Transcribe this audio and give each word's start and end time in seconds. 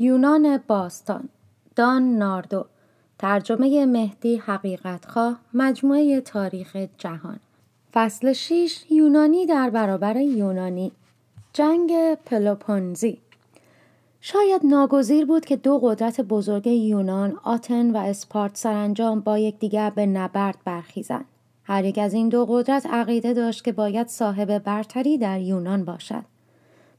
یونان 0.00 0.60
باستان 0.66 1.28
دان 1.76 2.18
ناردو 2.18 2.66
ترجمه 3.18 3.86
مهدی 3.86 4.36
حقیقتخواه 4.36 5.40
مجموعه 5.54 6.20
تاریخ 6.20 6.76
جهان. 6.98 7.40
فصل 7.92 8.32
6 8.32 8.84
یونانی 8.90 9.46
در 9.46 9.70
برابر 9.70 10.16
یونانی. 10.16 10.92
جنگ 11.52 12.14
پلوپونزی. 12.14 13.18
شاید 14.20 14.60
ناگزیر 14.64 15.26
بود 15.26 15.44
که 15.44 15.56
دو 15.56 15.78
قدرت 15.78 16.20
بزرگ 16.20 16.66
یونان 16.66 17.38
آتن 17.44 17.90
و 17.90 17.96
اسپارت 17.96 18.56
سرانجام 18.56 19.20
با 19.20 19.38
یکدیگر 19.38 19.90
به 19.90 20.06
نبرد 20.06 20.58
برخیزند. 20.64 21.24
هر 21.64 21.84
یک 21.84 21.98
از 21.98 22.14
این 22.14 22.28
دو 22.28 22.46
قدرت 22.46 22.86
عقیده 22.86 23.34
داشت 23.34 23.64
که 23.64 23.72
باید 23.72 24.06
صاحب 24.08 24.58
برتری 24.58 25.18
در 25.18 25.40
یونان 25.40 25.84
باشد. 25.84 26.24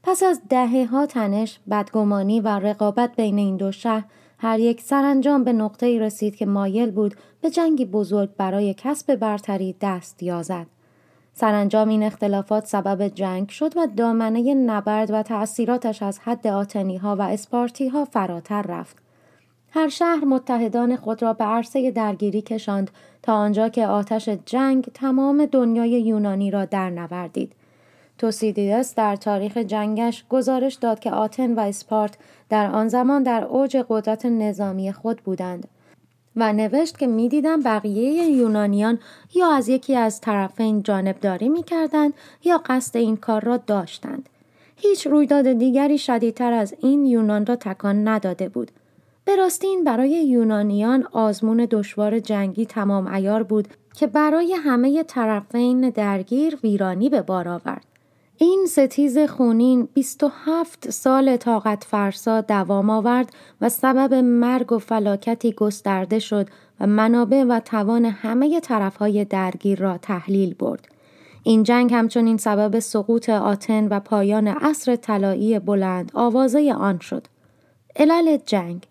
پس 0.02 0.22
از 0.22 0.40
دهه 0.48 0.88
ها 0.90 1.06
تنش، 1.06 1.60
بدگمانی 1.70 2.40
و 2.40 2.48
رقابت 2.48 3.16
بین 3.16 3.38
این 3.38 3.56
دو 3.56 3.72
شهر 3.72 4.04
هر 4.38 4.58
یک 4.58 4.80
سرانجام 4.80 5.44
به 5.44 5.52
نقطه 5.52 5.86
ای 5.86 5.98
رسید 5.98 6.36
که 6.36 6.46
مایل 6.46 6.90
بود 6.90 7.14
به 7.40 7.50
جنگی 7.50 7.84
بزرگ 7.84 8.30
برای 8.36 8.74
کسب 8.74 9.14
برتری 9.14 9.76
دست 9.80 10.22
یازد. 10.22 10.66
سرانجام 11.34 11.88
این 11.88 12.02
اختلافات 12.02 12.66
سبب 12.66 13.08
جنگ 13.08 13.48
شد 13.48 13.76
و 13.76 13.86
دامنه 13.96 14.54
نبرد 14.54 15.10
و 15.10 15.22
تأثیراتش 15.22 16.02
از 16.02 16.18
حد 16.18 16.46
آتنی 16.46 16.96
ها 16.96 17.16
و 17.16 17.22
اسپارتی 17.22 17.88
ها 17.88 18.04
فراتر 18.04 18.62
رفت. 18.62 18.96
هر 19.70 19.88
شهر 19.88 20.24
متحدان 20.24 20.96
خود 20.96 21.22
را 21.22 21.32
به 21.32 21.44
عرصه 21.44 21.90
درگیری 21.90 22.42
کشاند 22.42 22.90
تا 23.22 23.34
آنجا 23.34 23.68
که 23.68 23.86
آتش 23.86 24.28
جنگ 24.28 24.84
تمام 24.94 25.46
دنیای 25.46 25.90
یونانی 25.90 26.50
را 26.50 26.64
در 26.64 26.90
نوردید. 26.90 27.52
توسیدیدس 28.20 28.94
در 28.94 29.16
تاریخ 29.16 29.56
جنگش 29.56 30.24
گزارش 30.28 30.74
داد 30.74 31.00
که 31.00 31.10
آتن 31.10 31.54
و 31.54 31.60
اسپارت 31.60 32.14
در 32.48 32.70
آن 32.70 32.88
زمان 32.88 33.22
در 33.22 33.44
اوج 33.44 33.84
قدرت 33.88 34.26
نظامی 34.26 34.92
خود 34.92 35.20
بودند 35.20 35.68
و 36.36 36.52
نوشت 36.52 36.98
که 36.98 37.06
می‌دیدم 37.06 37.60
بقیه 37.60 38.24
یونانیان 38.24 38.98
یا 39.34 39.52
از 39.52 39.68
یکی 39.68 39.96
از 39.96 40.20
طرفین 40.20 40.82
جانبداری 40.82 41.48
می‌کردند 41.48 42.14
یا 42.44 42.58
قصد 42.66 42.96
این 42.96 43.16
کار 43.16 43.44
را 43.44 43.56
داشتند. 43.56 44.28
هیچ 44.76 45.06
رویداد 45.06 45.52
دیگری 45.52 45.98
شدیدتر 45.98 46.52
از 46.52 46.74
این 46.80 47.06
یونان 47.06 47.46
را 47.46 47.56
تکان 47.56 48.08
نداده 48.08 48.48
بود. 48.48 48.70
به 49.24 49.36
راستین 49.36 49.84
برای 49.84 50.10
یونانیان 50.10 51.06
آزمون 51.12 51.68
دشوار 51.70 52.18
جنگی 52.18 52.66
تمام 52.66 53.06
ایار 53.06 53.42
بود 53.42 53.68
که 53.94 54.06
برای 54.06 54.52
همه 54.54 55.02
طرفین 55.02 55.90
درگیر 55.90 56.58
ویرانی 56.62 57.08
به 57.08 57.22
بار 57.22 57.48
آورد. 57.48 57.89
این 58.42 58.66
ستیز 58.68 59.18
خونین 59.18 59.88
27 59.94 60.90
سال 60.90 61.36
طاقت 61.36 61.84
فرسا 61.84 62.40
دوام 62.40 62.90
آورد 62.90 63.30
و 63.60 63.68
سبب 63.68 64.14
مرگ 64.14 64.72
و 64.72 64.78
فلاکتی 64.78 65.52
گسترده 65.52 66.18
شد 66.18 66.48
و 66.80 66.86
منابع 66.86 67.44
و 67.44 67.60
توان 67.60 68.04
همه 68.04 68.60
طرفهای 68.60 69.24
درگیر 69.24 69.78
را 69.78 69.98
تحلیل 69.98 70.54
برد. 70.54 70.88
این 71.42 71.62
جنگ 71.62 71.94
همچنین 71.94 72.36
سبب 72.36 72.78
سقوط 72.78 73.28
آتن 73.28 73.88
و 73.88 74.00
پایان 74.00 74.48
عصر 74.48 74.96
طلایی 74.96 75.58
بلند 75.58 76.10
آوازه 76.14 76.74
آن 76.78 76.98
شد. 76.98 77.26
علل 77.96 78.36
جنگ 78.46 78.86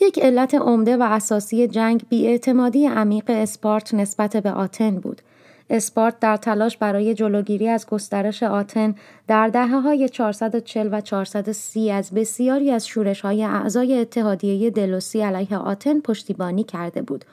یک 0.00 0.18
علت 0.18 0.54
عمده 0.54 0.96
و 0.96 1.02
اساسی 1.02 1.68
جنگ 1.68 2.02
بیاعتمادی 2.08 2.86
عمیق 2.86 3.24
اسپارت 3.28 3.94
نسبت 3.94 4.36
به 4.36 4.50
آتن 4.50 4.98
بود 4.98 5.22
اسپارت 5.70 6.20
در 6.20 6.36
تلاش 6.36 6.76
برای 6.76 7.14
جلوگیری 7.14 7.68
از 7.68 7.86
گسترش 7.86 8.42
آتن 8.42 8.94
در 9.26 9.48
دهه 9.48 9.80
های 9.80 10.08
440 10.08 10.88
و 10.92 11.00
430 11.00 11.90
از 11.90 12.10
بسیاری 12.10 12.70
از 12.70 12.86
شورش 12.86 13.20
های 13.20 13.44
اعضای 13.44 14.00
اتحادیه 14.00 14.70
دلوسی 14.70 15.20
علیه 15.20 15.58
آتن 15.58 16.00
پشتیبانی 16.00 16.64
کرده 16.64 17.02
بود. 17.02 17.24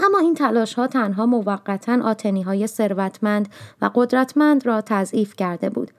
اما 0.00 0.18
این 0.18 0.34
تلاش 0.34 0.74
ها 0.74 0.86
تنها 0.86 1.26
موقتا 1.26 2.02
آتنی 2.02 2.42
های 2.42 2.66
ثروتمند 2.66 3.48
و 3.82 3.90
قدرتمند 3.94 4.66
را 4.66 4.80
تضعیف 4.80 5.36
کرده 5.36 5.70
بود. 5.70 5.90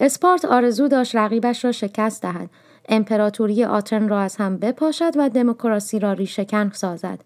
اسپارت 0.00 0.44
آرزو 0.44 0.88
داشت 0.88 1.16
رقیبش 1.16 1.64
را 1.64 1.72
شکست 1.72 2.22
دهد، 2.22 2.50
امپراتوری 2.88 3.64
آتن 3.64 4.08
را 4.08 4.20
از 4.20 4.36
هم 4.36 4.56
بپاشد 4.56 5.12
و 5.16 5.28
دموکراسی 5.28 5.98
را 5.98 6.12
ریشهکن 6.12 6.70
سازد. 6.74 7.18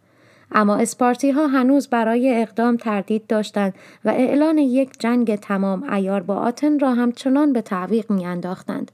اما 0.53 0.77
اسپارتی 0.77 1.31
ها 1.31 1.47
هنوز 1.47 1.89
برای 1.89 2.43
اقدام 2.43 2.77
تردید 2.77 3.27
داشتند 3.27 3.75
و 4.05 4.09
اعلان 4.09 4.59
یک 4.59 4.91
جنگ 4.99 5.37
تمام 5.37 5.93
ایار 5.93 6.23
با 6.23 6.37
آتن 6.37 6.79
را 6.79 6.95
همچنان 6.95 7.53
به 7.53 7.63
تعویق 7.63 8.11
میانداختند. 8.11 8.91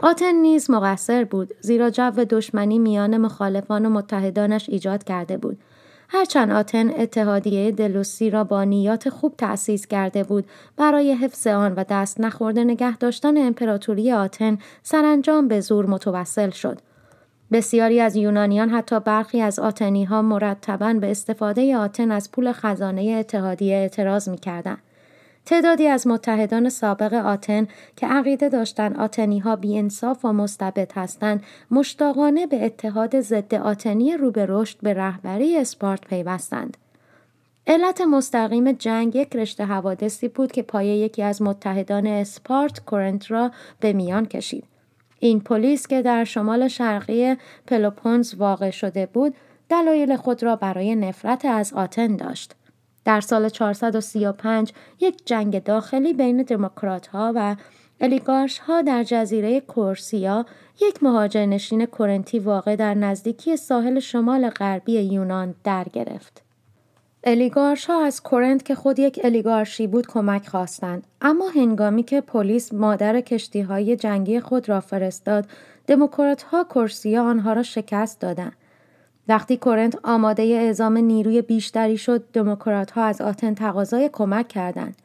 آتن 0.00 0.34
نیز 0.34 0.70
مقصر 0.70 1.24
بود 1.24 1.54
زیرا 1.60 1.90
جو 1.90 2.10
دشمنی 2.10 2.78
میان 2.78 3.16
مخالفان 3.16 3.86
و 3.86 3.90
متحدانش 3.90 4.68
ایجاد 4.68 5.04
کرده 5.04 5.36
بود. 5.36 5.58
هرچند 6.10 6.50
آتن 6.50 6.90
اتحادیه 6.90 7.70
دلوسی 7.70 8.30
را 8.30 8.44
با 8.44 8.64
نیات 8.64 9.08
خوب 9.08 9.34
تأسیس 9.38 9.86
کرده 9.86 10.24
بود 10.24 10.44
برای 10.76 11.12
حفظ 11.14 11.46
آن 11.46 11.74
و 11.74 11.84
دست 11.90 12.20
نخورده 12.20 12.64
نگه 12.64 12.96
داشتن 12.96 13.36
امپراتوری 13.36 14.12
آتن 14.12 14.58
سرانجام 14.82 15.48
به 15.48 15.60
زور 15.60 15.86
متوسل 15.86 16.50
شد. 16.50 16.78
بسیاری 17.52 18.00
از 18.00 18.16
یونانیان 18.16 18.70
حتی 18.70 19.00
برخی 19.00 19.40
از 19.40 19.58
آتنی 19.58 20.04
ها 20.04 20.22
مرتبا 20.22 20.92
به 20.92 21.10
استفاده 21.10 21.76
آتن 21.76 22.10
از 22.10 22.32
پول 22.32 22.52
خزانه 22.52 23.02
اتحادیه 23.02 23.76
اعتراض 23.76 24.28
می 24.28 24.38
کردن. 24.38 24.78
تعدادی 25.46 25.86
از 25.86 26.06
متحدان 26.06 26.68
سابق 26.68 27.14
آتن 27.14 27.68
که 27.96 28.06
عقیده 28.06 28.48
داشتند 28.48 28.96
آتنی 28.96 29.38
ها 29.38 29.58
انصاف 29.64 30.24
و 30.24 30.32
مستبد 30.32 30.92
هستند 30.94 31.42
مشتاقانه 31.70 32.46
به 32.46 32.64
اتحاد 32.64 33.20
ضد 33.20 33.54
آتنی 33.54 34.16
رو 34.16 34.30
به 34.30 34.46
رشد 34.48 34.78
به 34.82 34.94
رهبری 34.94 35.56
اسپارت 35.56 36.00
پیوستند. 36.00 36.76
علت 37.66 38.00
مستقیم 38.00 38.72
جنگ 38.72 39.16
یک 39.16 39.36
رشته 39.36 39.64
حوادثی 39.64 40.28
بود 40.28 40.52
که 40.52 40.62
پایه 40.62 40.96
یکی 40.96 41.22
از 41.22 41.42
متحدان 41.42 42.06
اسپارت 42.06 42.84
کورنت 42.84 43.30
را 43.30 43.50
به 43.80 43.92
میان 43.92 44.26
کشید. 44.26 44.64
این 45.18 45.40
پلیس 45.40 45.86
که 45.86 46.02
در 46.02 46.24
شمال 46.24 46.68
شرقی 46.68 47.36
پلوپونز 47.66 48.34
واقع 48.34 48.70
شده 48.70 49.06
بود 49.06 49.34
دلایل 49.68 50.16
خود 50.16 50.42
را 50.42 50.56
برای 50.56 50.96
نفرت 50.96 51.44
از 51.44 51.72
آتن 51.72 52.16
داشت. 52.16 52.54
در 53.04 53.20
سال 53.20 53.48
435 53.48 54.72
یک 55.00 55.26
جنگ 55.26 55.62
داخلی 55.62 56.12
بین 56.12 56.42
دموکرات 56.42 57.06
ها 57.06 57.32
و 57.36 57.56
الیگارش 58.00 58.58
ها 58.58 58.82
در 58.82 59.04
جزیره 59.04 59.60
کورسیا 59.60 60.46
یک 60.82 61.02
مهاجرنشین 61.02 61.86
کرنتی 61.86 62.38
واقع 62.38 62.76
در 62.76 62.94
نزدیکی 62.94 63.56
ساحل 63.56 64.00
شمال 64.00 64.50
غربی 64.50 65.00
یونان 65.00 65.54
در 65.64 65.86
گرفت. 65.92 66.47
الیگارش 67.28 67.84
ها 67.84 68.04
از 68.04 68.22
کورنت 68.22 68.64
که 68.64 68.74
خود 68.74 68.98
یک 68.98 69.20
الیگارشی 69.24 69.86
بود 69.86 70.06
کمک 70.06 70.48
خواستند. 70.48 71.06
اما 71.20 71.48
هنگامی 71.48 72.02
که 72.02 72.20
پلیس 72.20 72.72
مادر 72.72 73.20
کشتی 73.20 73.60
های 73.60 73.96
جنگی 73.96 74.40
خود 74.40 74.68
را 74.68 74.80
فرستاد 74.80 75.46
دموکرات 75.86 76.42
ها 76.42 76.64
کرسیا 76.64 77.24
آنها 77.24 77.52
را 77.52 77.62
شکست 77.62 78.20
دادند. 78.20 78.52
وقتی 79.28 79.56
کورنت 79.56 79.98
آماده 80.04 80.42
اعزام 80.42 80.96
نیروی 80.96 81.42
بیشتری 81.42 81.98
شد 81.98 82.24
دموکرات 82.32 82.90
ها 82.90 83.04
از 83.04 83.20
آتن 83.20 83.54
تقاضای 83.54 84.10
کمک 84.12 84.48
کردند. 84.48 84.96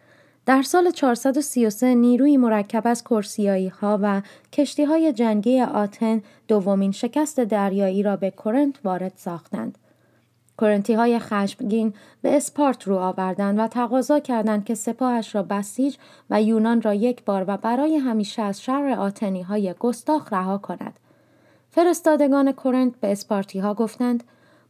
در 0.45 0.61
سال 0.61 0.91
433 0.91 1.95
نیروی 1.95 2.37
مرکب 2.37 2.81
از 2.85 3.03
کرسیایی 3.03 3.67
ها 3.67 3.99
و 4.01 4.21
کشتی 4.53 4.83
های 4.83 5.13
جنگی 5.13 5.61
آتن 5.61 6.21
دومین 6.47 6.91
شکست 6.91 7.39
دریایی 7.39 8.03
را 8.03 8.15
به 8.15 8.31
کورنت 8.31 8.75
وارد 8.83 9.13
ساختند. 9.15 9.77
کرنتی 10.61 10.93
های 10.93 11.19
خشمگین 11.19 11.93
به 12.21 12.37
اسپارت 12.37 12.87
رو 12.87 12.95
آوردند 12.95 13.59
و 13.59 13.67
تقاضا 13.67 14.19
کردند 14.19 14.65
که 14.65 14.75
سپاهش 14.75 15.35
را 15.35 15.43
بسیج 15.43 15.95
و 16.29 16.41
یونان 16.41 16.81
را 16.81 16.93
یک 16.93 17.25
بار 17.25 17.45
و 17.47 17.57
برای 17.57 17.95
همیشه 17.95 18.41
از 18.41 18.61
شر 18.61 18.95
آتنی 18.99 19.41
های 19.41 19.75
گستاخ 19.79 20.33
رها 20.33 20.57
کند. 20.57 20.99
فرستادگان 21.71 22.51
کرنت 22.51 22.95
به 22.95 23.11
اسپارتی 23.11 23.59
ها 23.59 23.73
گفتند 23.73 24.23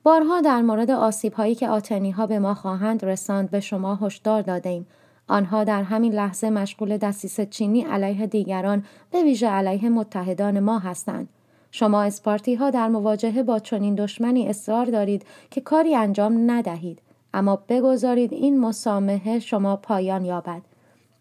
بارها 0.03 0.41
در 0.41 0.61
مورد 0.61 0.91
آسیب 0.91 1.33
هایی 1.33 1.55
که 1.55 1.69
آتنی 1.69 2.11
ها 2.11 2.27
به 2.27 2.39
ما 2.39 2.53
خواهند 2.53 3.05
رساند 3.05 3.51
به 3.51 3.59
شما 3.59 3.95
هشدار 3.95 4.41
داده 4.41 4.69
ایم. 4.69 4.87
آنها 5.27 5.63
در 5.63 5.83
همین 5.83 6.13
لحظه 6.13 6.49
مشغول 6.49 6.97
دستیس 6.97 7.41
چینی 7.41 7.81
علیه 7.81 8.27
دیگران 8.27 8.83
به 9.11 9.23
ویژه 9.23 9.49
علیه 9.49 9.89
متحدان 9.89 10.59
ما 10.59 10.79
هستند. 10.79 11.29
شما 11.75 12.03
اسپارتی 12.03 12.55
ها 12.55 12.69
در 12.69 12.87
مواجهه 12.87 13.43
با 13.43 13.59
چنین 13.59 13.95
دشمنی 13.95 14.47
اصرار 14.47 14.85
دارید 14.85 15.25
که 15.51 15.61
کاری 15.61 15.95
انجام 15.95 16.51
ندهید. 16.51 16.99
اما 17.33 17.55
بگذارید 17.69 18.33
این 18.33 18.59
مسامحه 18.59 19.39
شما 19.39 19.75
پایان 19.75 20.25
یابد. 20.25 20.61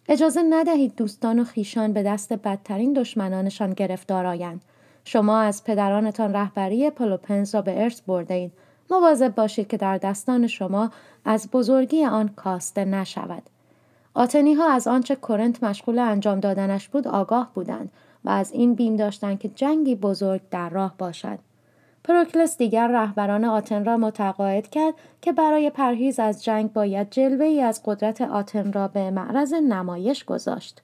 اجازه 0.08 0.42
ندهید 0.50 0.96
دوستان 0.96 1.38
و 1.38 1.44
خیشان 1.44 1.92
به 1.92 2.02
دست 2.02 2.32
بدترین 2.32 2.92
دشمنانشان 2.92 3.72
گرفتار 3.72 4.26
آیند. 4.26 4.64
شما 5.04 5.40
از 5.40 5.64
پدرانتان 5.64 6.32
رهبری 6.32 6.90
پلوپنز 6.90 7.54
را 7.54 7.62
به 7.62 7.82
ارث 7.82 8.00
برده 8.00 8.34
اید 8.34 8.52
مواظب 8.90 9.34
باشید 9.34 9.68
که 9.68 9.76
در 9.76 9.98
دستان 9.98 10.46
شما 10.46 10.90
از 11.24 11.48
بزرگی 11.52 12.04
آن 12.04 12.28
کاسته 12.28 12.84
نشود. 12.84 13.42
آتنی 14.14 14.54
ها 14.54 14.70
از 14.70 14.88
آنچه 14.88 15.16
کرنت 15.16 15.62
مشغول 15.62 15.98
انجام 15.98 16.40
دادنش 16.40 16.88
بود 16.88 17.08
آگاه 17.08 17.50
بودند. 17.54 17.90
و 18.24 18.30
از 18.30 18.52
این 18.52 18.74
بیم 18.74 18.96
داشتند 18.96 19.38
که 19.38 19.48
جنگی 19.48 19.94
بزرگ 19.94 20.40
در 20.50 20.68
راه 20.68 20.94
باشد. 20.98 21.38
پروکلس 22.04 22.58
دیگر 22.58 22.88
رهبران 22.88 23.44
آتن 23.44 23.84
را 23.84 23.96
متقاعد 23.96 24.68
کرد 24.68 24.94
که 25.20 25.32
برای 25.32 25.70
پرهیز 25.70 26.20
از 26.20 26.44
جنگ 26.44 26.72
باید 26.72 27.10
جلوه 27.10 27.44
ای 27.46 27.60
از 27.60 27.82
قدرت 27.84 28.20
آتن 28.20 28.72
را 28.72 28.88
به 28.88 29.10
معرض 29.10 29.52
نمایش 29.54 30.24
گذاشت. 30.24 30.82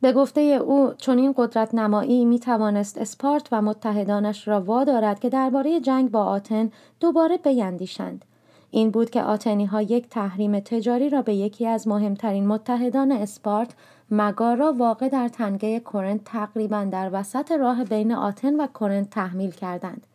به 0.00 0.12
گفته 0.12 0.40
او 0.40 0.92
چون 0.98 1.18
این 1.18 1.34
قدرت 1.36 1.74
نمایی 1.74 2.24
می 2.24 2.38
توانست 2.38 2.98
اسپارت 2.98 3.48
و 3.52 3.62
متحدانش 3.62 4.48
را 4.48 4.60
وادارد 4.60 5.20
که 5.20 5.28
درباره 5.28 5.80
جنگ 5.80 6.10
با 6.10 6.24
آتن 6.24 6.70
دوباره 7.00 7.36
بیندیشند. 7.36 8.24
این 8.70 8.90
بود 8.90 9.10
که 9.10 9.22
آتنی 9.22 9.64
ها 9.64 9.82
یک 9.82 10.08
تحریم 10.08 10.60
تجاری 10.60 11.10
را 11.10 11.22
به 11.22 11.34
یکی 11.34 11.66
از 11.66 11.88
مهمترین 11.88 12.46
متحدان 12.46 13.12
اسپارت 13.12 13.74
مگارا 14.14 14.72
واقع 14.72 15.08
در 15.08 15.28
تنگه 15.28 15.80
کرنت 15.80 16.24
تقریبا 16.24 16.84
در 16.84 17.10
وسط 17.12 17.52
راه 17.52 17.84
بین 17.84 18.12
آتن 18.12 18.60
و 18.60 18.66
کرنت 18.80 19.10
تحمیل 19.10 19.50
کردند. 19.50 20.06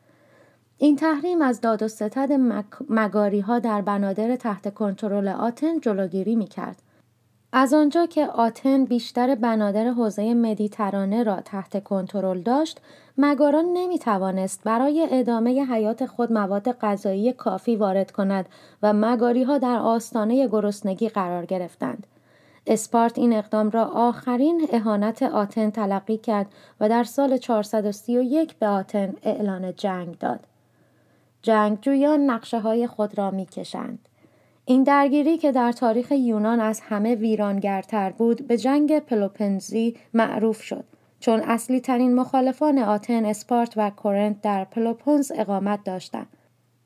این 0.77 0.95
تحریم 0.95 1.41
از 1.41 1.61
داد 1.61 1.83
و 1.83 1.87
ستد 1.87 2.31
مگاری 2.89 3.39
ها 3.39 3.59
در 3.59 3.81
بنادر 3.81 4.35
تحت 4.35 4.73
کنترل 4.73 5.27
آتن 5.27 5.79
جلوگیری 5.79 6.35
می 6.35 6.45
کرد. 6.45 6.81
از 7.53 7.73
آنجا 7.73 8.05
که 8.05 8.27
آتن 8.27 8.85
بیشتر 8.85 9.35
بنادر 9.35 9.87
حوزه 9.89 10.33
مدیترانه 10.33 11.23
را 11.23 11.41
تحت 11.41 11.83
کنترل 11.83 12.41
داشت، 12.41 12.81
مگاران 13.17 13.65
نمی 13.73 13.99
توانست 13.99 14.63
برای 14.63 15.07
ادامه 15.11 15.65
حیات 15.65 16.05
خود 16.05 16.33
مواد 16.33 16.71
غذایی 16.71 17.33
کافی 17.33 17.75
وارد 17.75 18.11
کند 18.11 18.45
و 18.83 18.93
مگاری 18.93 19.43
ها 19.43 19.57
در 19.57 19.79
آستانه 19.79 20.47
گرسنگی 20.47 21.09
قرار 21.09 21.45
گرفتند. 21.45 22.07
اسپارت 22.67 23.17
این 23.17 23.33
اقدام 23.33 23.69
را 23.69 23.85
آخرین 23.85 24.67
اهانت 24.71 25.23
آتن 25.23 25.69
تلقی 25.69 26.17
کرد 26.17 26.47
و 26.79 26.89
در 26.89 27.03
سال 27.03 27.37
431 27.37 28.55
به 28.55 28.67
آتن 28.67 29.13
اعلان 29.23 29.75
جنگ 29.75 30.17
داد. 30.17 30.39
جنگجویان 31.41 32.19
نقشه 32.19 32.59
های 32.59 32.87
خود 32.87 33.17
را 33.17 33.31
می 33.31 33.45
کشند. 33.45 33.99
این 34.65 34.83
درگیری 34.83 35.37
که 35.37 35.51
در 35.51 35.71
تاریخ 35.71 36.11
یونان 36.11 36.59
از 36.59 36.79
همه 36.79 37.15
ویرانگرتر 37.15 38.09
بود 38.09 38.47
به 38.47 38.57
جنگ 38.57 38.99
پلوپنزی 38.99 39.97
معروف 40.13 40.61
شد 40.61 40.83
چون 41.19 41.39
اصلی 41.39 41.79
ترین 41.79 42.15
مخالفان 42.15 42.79
آتن 42.79 43.25
اسپارت 43.25 43.73
و 43.77 43.89
کورنت 43.89 44.41
در 44.41 44.63
پلوپونز 44.63 45.31
اقامت 45.35 45.83
داشتند. 45.83 46.36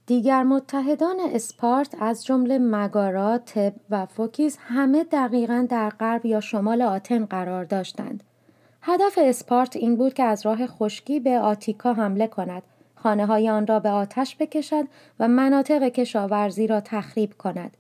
دیگر 0.06 0.44
متحدان 0.44 1.18
اسپارت 1.20 1.96
از 2.00 2.26
جمله 2.26 2.60
مگارا، 2.60 3.38
تب 3.38 3.74
و 3.90 4.06
فوکیز 4.06 4.58
همه 4.62 5.04
دقیقا 5.04 5.68
در 5.70 5.90
غرب 5.90 6.26
یا 6.26 6.40
شمال 6.40 6.82
آتن 6.82 7.26
قرار 7.26 7.64
داشتند. 7.64 8.24
هدف 8.82 9.20
اسپارت 9.22 9.76
این 9.76 9.96
بود 9.96 10.14
که 10.14 10.24
از 10.24 10.46
راه 10.46 10.68
خشکی 10.68 11.20
به 11.20 11.40
آتیکا 11.40 11.94
حمله 11.94 12.28
کند 12.28 12.64
خانه 12.96 13.26
های 13.26 13.50
آن 13.50 13.68
را 13.68 13.80
به 13.80 13.90
آتش 13.90 14.36
بکشد 14.40 14.84
و 15.20 15.28
مناطق 15.28 15.90
کشاورزی 15.90 16.68
را 16.68 16.82
تخریب 16.82 17.34
کند. 17.38 17.78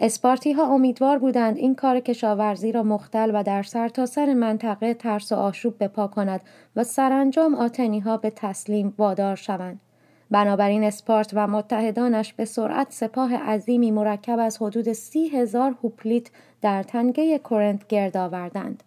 اسپارتی 0.00 0.52
ها 0.52 0.74
امیدوار 0.74 1.18
بودند 1.18 1.56
این 1.56 1.74
کار 1.74 2.00
کشاورزی 2.00 2.72
را 2.72 2.82
مختل 2.82 3.30
و 3.34 3.42
در 3.42 3.62
سرتاسر 3.62 4.26
سر 4.26 4.34
منطقه 4.34 4.94
ترس 4.94 5.32
و 5.32 5.34
آشوب 5.34 5.84
بپا 5.84 6.06
کند 6.06 6.40
و 6.76 6.84
سرانجام 6.84 7.54
آتنی 7.54 8.00
ها 8.00 8.16
به 8.16 8.30
تسلیم 8.30 8.94
وادار 8.98 9.36
شوند. 9.36 9.80
بنابراین 10.30 10.84
اسپارت 10.84 11.30
و 11.32 11.46
متحدانش 11.46 12.32
به 12.32 12.44
سرعت 12.44 12.86
سپاه 12.90 13.36
عظیمی 13.36 13.90
مرکب 13.90 14.38
از 14.38 14.62
حدود 14.62 14.92
سی 14.92 15.28
هزار 15.28 15.74
هوپلیت 15.82 16.30
در 16.62 16.82
تنگه 16.82 17.38
کرنت 17.38 17.86
گرد 17.86 18.16
آوردند. 18.16 18.82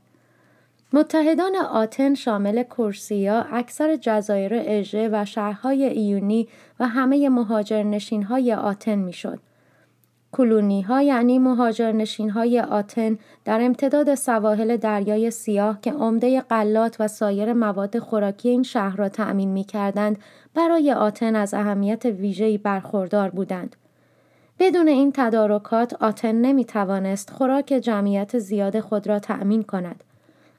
متحدان 0.94 1.56
آتن 1.56 2.14
شامل 2.14 2.64
کورسیا، 2.64 3.46
اکثر 3.52 3.96
جزایر 3.96 4.52
اژه 4.56 5.10
و 5.12 5.26
شهرهای 5.26 5.84
ایونی 5.84 6.48
و 6.80 6.88
همه 6.88 7.30
مهاجرنشین 7.30 8.24
های 8.24 8.54
آتن 8.54 8.96
می‌شد. 8.96 9.40
کلونی 10.32 10.82
ها 10.82 11.02
یعنی 11.02 11.40
مهاجرنشین 11.40 12.30
های 12.30 12.60
آتن 12.60 13.18
در 13.46 13.62
امتداد 13.62 14.16
سواحل 14.16 14.78
دریای 14.78 15.32
سیاه 15.32 15.82
که 15.82 15.92
عمده 15.92 16.42
قلات 16.42 16.96
و 17.00 17.08
سایر 17.08 17.54
مواد 17.54 18.00
خوراکی 18.00 18.50
این 18.50 18.64
شهر 18.64 18.96
را 18.96 19.10
تأمین 19.10 19.50
می 19.50 19.64
کردند 19.64 20.20
برای 20.54 20.92
آتن 20.92 21.36
از 21.36 21.54
اهمیت 21.54 22.06
ویژه‌ای 22.06 22.58
برخوردار 22.58 23.30
بودند. 23.30 23.76
بدون 24.60 24.88
این 24.88 25.12
تدارکات 25.16 25.94
آتن 25.94 26.36
نمی 26.36 26.66
توانست 26.66 27.30
خوراک 27.30 27.66
جمعیت 27.66 28.40
زیاد 28.40 28.80
خود 28.80 29.08
را 29.08 29.20
تأمین 29.20 29.64
کند. 29.64 30.04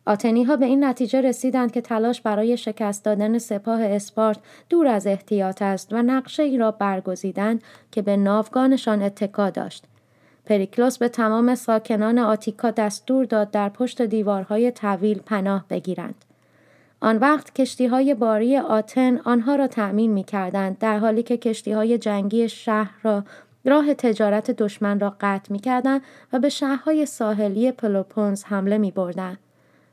آتنی 0.06 0.44
ها 0.44 0.56
به 0.56 0.66
این 0.66 0.84
نتیجه 0.84 1.20
رسیدند 1.20 1.72
که 1.72 1.80
تلاش 1.80 2.20
برای 2.20 2.56
شکست 2.56 3.04
دادن 3.04 3.38
سپاه 3.38 3.82
اسپارت 3.82 4.38
دور 4.68 4.86
از 4.86 5.06
احتیاط 5.06 5.62
است 5.62 5.92
و 5.92 6.02
نقشه 6.02 6.42
ای 6.42 6.58
را 6.58 6.70
برگزیدند 6.70 7.62
که 7.90 8.02
به 8.02 8.16
ناوگانشان 8.16 9.02
اتکا 9.02 9.50
داشت. 9.50 9.84
پریکلوس 10.46 10.98
به 10.98 11.08
تمام 11.08 11.54
ساکنان 11.54 12.18
آتیکا 12.18 12.70
دستور 12.70 13.24
داد 13.24 13.50
در 13.50 13.68
پشت 13.68 14.02
دیوارهای 14.02 14.70
طویل 14.70 15.18
پناه 15.18 15.64
بگیرند. 15.70 16.24
آن 17.00 17.16
وقت 17.16 17.54
کشتی 17.54 17.86
های 17.86 18.14
باری 18.14 18.56
آتن 18.56 19.18
آنها 19.18 19.56
را 19.56 19.66
تأمین 19.66 20.12
می 20.12 20.24
کردند 20.24 20.78
در 20.78 20.98
حالی 20.98 21.22
که 21.22 21.36
کشتی 21.36 21.72
های 21.72 21.98
جنگی 21.98 22.48
شهر 22.48 22.94
را 23.02 23.24
راه 23.64 23.94
تجارت 23.94 24.50
دشمن 24.50 25.00
را 25.00 25.16
قطع 25.20 25.52
می 25.52 25.58
کردند 25.58 26.02
و 26.32 26.38
به 26.38 26.48
شهرهای 26.48 27.06
ساحلی 27.06 27.72
پلوپونز 27.72 28.44
حمله 28.44 28.78
می 28.78 28.90
بردند. 28.90 29.38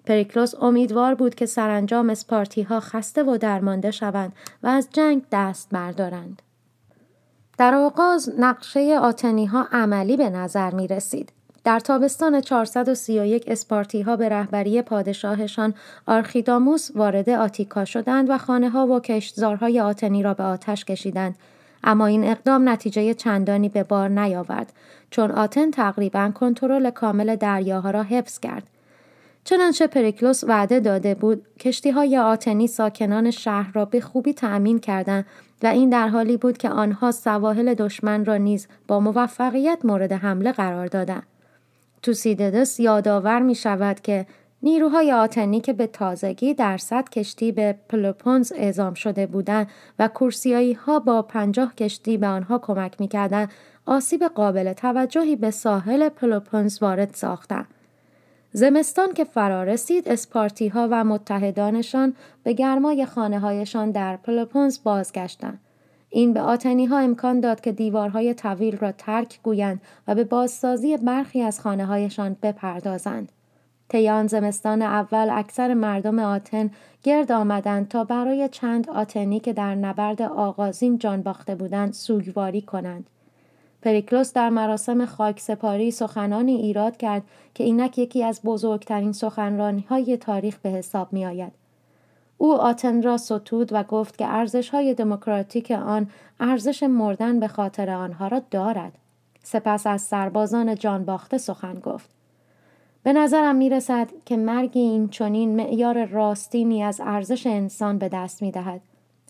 پریکلوس 0.09 0.53
امیدوار 0.61 1.15
بود 1.15 1.35
که 1.35 1.45
سرانجام 1.45 2.09
اسپارتی 2.09 2.61
ها 2.61 2.79
خسته 2.79 3.23
و 3.23 3.37
درمانده 3.37 3.91
شوند 3.91 4.33
و 4.63 4.67
از 4.67 4.89
جنگ 4.93 5.21
دست 5.31 5.69
بردارند. 5.71 6.41
در 7.57 7.73
آغاز 7.73 8.33
نقشه 8.39 8.99
آتنی 9.01 9.45
ها 9.45 9.67
عملی 9.71 10.17
به 10.17 10.29
نظر 10.29 10.71
می 10.71 10.87
رسید. 10.87 11.31
در 11.63 11.79
تابستان 11.79 12.41
431 12.41 13.43
اسپارتی 13.47 14.01
ها 14.01 14.15
به 14.15 14.29
رهبری 14.29 14.81
پادشاهشان 14.81 15.73
آرخیداموس 16.05 16.89
وارد 16.95 17.29
آتیکا 17.29 17.85
شدند 17.85 18.29
و 18.29 18.37
خانه 18.37 18.69
ها 18.69 18.87
و 18.87 18.99
کشتزارهای 18.99 19.79
آتنی 19.79 20.23
را 20.23 20.33
به 20.33 20.43
آتش 20.43 20.85
کشیدند. 20.85 21.35
اما 21.83 22.05
این 22.05 22.23
اقدام 22.23 22.69
نتیجه 22.69 23.13
چندانی 23.13 23.69
به 23.69 23.83
بار 23.83 24.09
نیاورد 24.09 24.73
چون 25.09 25.31
آتن 25.31 25.71
تقریبا 25.71 26.31
کنترل 26.35 26.89
کامل 26.89 27.35
دریاها 27.35 27.91
را 27.91 28.03
حفظ 28.03 28.39
کرد. 28.39 28.63
چنانچه 29.43 29.87
پریکلوس 29.87 30.43
وعده 30.43 30.79
داده 30.79 31.15
بود 31.15 31.45
کشتی 31.59 31.89
های 31.89 32.17
آتنی 32.17 32.67
ساکنان 32.67 33.31
شهر 33.31 33.71
را 33.73 33.85
به 33.85 34.01
خوبی 34.01 34.33
تأمین 34.33 34.79
کردند 34.79 35.25
و 35.63 35.67
این 35.67 35.89
در 35.89 36.07
حالی 36.07 36.37
بود 36.37 36.57
که 36.57 36.69
آنها 36.69 37.11
سواحل 37.11 37.73
دشمن 37.73 38.25
را 38.25 38.37
نیز 38.37 38.67
با 38.87 38.99
موفقیت 38.99 39.79
مورد 39.83 40.11
حمله 40.11 40.51
قرار 40.51 40.87
دادند. 40.87 41.27
توسیددس 42.01 42.79
یادآور 42.79 43.39
می 43.41 43.55
شود 43.55 43.99
که 43.99 44.25
نیروهای 44.63 45.11
آتنی 45.11 45.61
که 45.61 45.73
به 45.73 45.87
تازگی 45.87 46.53
در 46.53 46.77
صد 46.77 47.09
کشتی 47.09 47.51
به 47.51 47.75
پلوپونز 47.89 48.51
اعزام 48.55 48.93
شده 48.93 49.25
بودند 49.25 49.67
و 49.99 50.07
کورسیایی 50.07 50.73
ها 50.73 50.99
با 50.99 51.21
پنجاه 51.21 51.75
کشتی 51.75 52.17
به 52.17 52.27
آنها 52.27 52.59
کمک 52.59 53.01
می 53.01 53.09
آسیب 53.85 54.23
قابل 54.23 54.73
توجهی 54.73 55.35
به 55.35 55.51
ساحل 55.51 56.09
پلوپونز 56.09 56.81
وارد 56.81 57.13
ساختند. 57.13 57.67
زمستان 58.51 59.13
که 59.13 59.23
فرا 59.23 59.63
رسید 59.63 60.09
اسپارتی 60.09 60.67
ها 60.67 60.87
و 60.91 61.03
متحدانشان 61.03 62.13
به 62.43 62.53
گرمای 62.53 63.05
خانه 63.05 63.39
هایشان 63.39 63.91
در 63.91 64.17
پلوپونز 64.17 64.79
بازگشتند. 64.83 65.59
این 66.09 66.33
به 66.33 66.41
آتنی 66.41 66.85
ها 66.85 66.99
امکان 66.99 67.39
داد 67.39 67.61
که 67.61 67.71
دیوارهای 67.71 68.33
طویل 68.33 68.77
را 68.77 68.91
ترک 68.91 69.39
گویند 69.43 69.81
و 70.07 70.15
به 70.15 70.23
بازسازی 70.23 70.97
برخی 70.97 71.41
از 71.41 71.59
خانه 71.59 71.85
هایشان 71.85 72.37
بپردازند. 72.43 73.31
تیان 73.89 74.27
زمستان 74.27 74.81
اول 74.81 75.29
اکثر 75.31 75.73
مردم 75.73 76.19
آتن 76.19 76.69
گرد 77.03 77.31
آمدند 77.31 77.87
تا 77.87 78.03
برای 78.03 78.49
چند 78.51 78.89
آتنی 78.89 79.39
که 79.39 79.53
در 79.53 79.75
نبرد 79.75 80.21
آغازین 80.21 80.97
جان 80.97 81.21
باخته 81.21 81.55
بودند 81.55 81.93
سوگواری 81.93 82.61
کنند. 82.61 83.09
پریکلوس 83.81 84.33
در 84.33 84.49
مراسم 84.49 85.05
خاک 85.05 85.39
سپاری 85.39 85.91
سخنانی 85.91 86.55
ایراد 86.55 86.97
کرد 86.97 87.23
که 87.53 87.63
اینک 87.63 87.97
یکی 87.97 88.23
از 88.23 88.41
بزرگترین 88.45 89.11
سخنرانی 89.11 89.85
های 89.89 90.17
تاریخ 90.17 90.57
به 90.57 90.69
حساب 90.69 91.13
می 91.13 91.25
آید. 91.25 91.51
او 92.37 92.53
آتن 92.53 93.01
را 93.01 93.17
ستود 93.17 93.73
و 93.73 93.83
گفت 93.83 94.17
که 94.17 94.27
ارزش 94.27 94.69
های 94.69 94.93
دموکراتیک 94.93 95.71
آن 95.71 96.09
ارزش 96.39 96.83
مردن 96.83 97.39
به 97.39 97.47
خاطر 97.47 97.89
آنها 97.89 98.27
را 98.27 98.41
دارد. 98.51 98.91
سپس 99.43 99.87
از 99.87 100.01
سربازان 100.01 100.75
جان 100.75 101.05
باخته 101.05 101.37
سخن 101.37 101.73
گفت. 101.73 102.09
به 103.03 103.13
نظرم 103.13 103.55
می 103.55 103.69
رسد 103.69 104.07
که 104.25 104.37
مرگی 104.37 104.79
این 104.79 105.09
چونین 105.09 105.55
معیار 105.55 106.05
راستینی 106.05 106.83
از 106.83 107.01
ارزش 107.03 107.47
انسان 107.47 107.97
به 107.97 108.09
دست 108.09 108.41
می 108.41 108.51
دهد. 108.51 108.81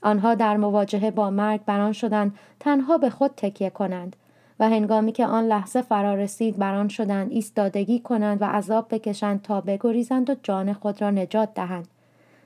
آنها 0.04 0.36
در 0.36 0.58
مواجهه 0.58 1.12
با 1.12 1.30
مرگ 1.30 1.66
بران 1.66 1.92
شدند 1.92 2.36
تنها 2.60 2.98
به 2.98 3.10
خود 3.10 3.32
تکیه 3.38 3.70
کنند 3.70 4.16
و 4.60 4.70
هنگامی 4.70 5.12
که 5.12 5.26
آن 5.26 5.48
لحظه 5.48 5.82
فرا 5.82 6.16
رسید 6.16 6.58
بران 6.58 6.88
شدند 6.88 7.32
ایستادگی 7.32 8.00
کنند 8.00 8.42
و 8.42 8.46
عذاب 8.46 8.88
بکشند 8.90 9.42
تا 9.42 9.62
بگریزند 9.62 10.30
و 10.30 10.36
جان 10.44 10.74
خود 10.74 11.02
را 11.02 11.12
نجات 11.12 11.54
دهند. 11.54 11.88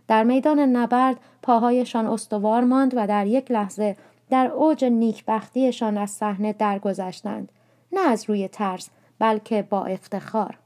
در 0.08 0.24
میدان 0.24 0.60
نبرد 0.60 1.18
پاهایشان 1.42 2.06
استوار 2.06 2.64
ماند 2.64 2.94
و 2.96 3.08
در 3.08 3.28
یک 3.28 3.52
لحظه 3.52 3.96
در 4.30 4.48
اوج 4.48 4.86
نیکبختیشان 4.86 5.98
از 5.98 6.10
صحنه 6.10 6.54
درگذشتند. 6.54 7.52
نه 7.92 8.02
از 8.02 8.30
روی 8.30 8.48
ترس 8.48 8.90
بلکه 9.20 9.62
با 9.62 9.86
افتخار. 9.86 10.58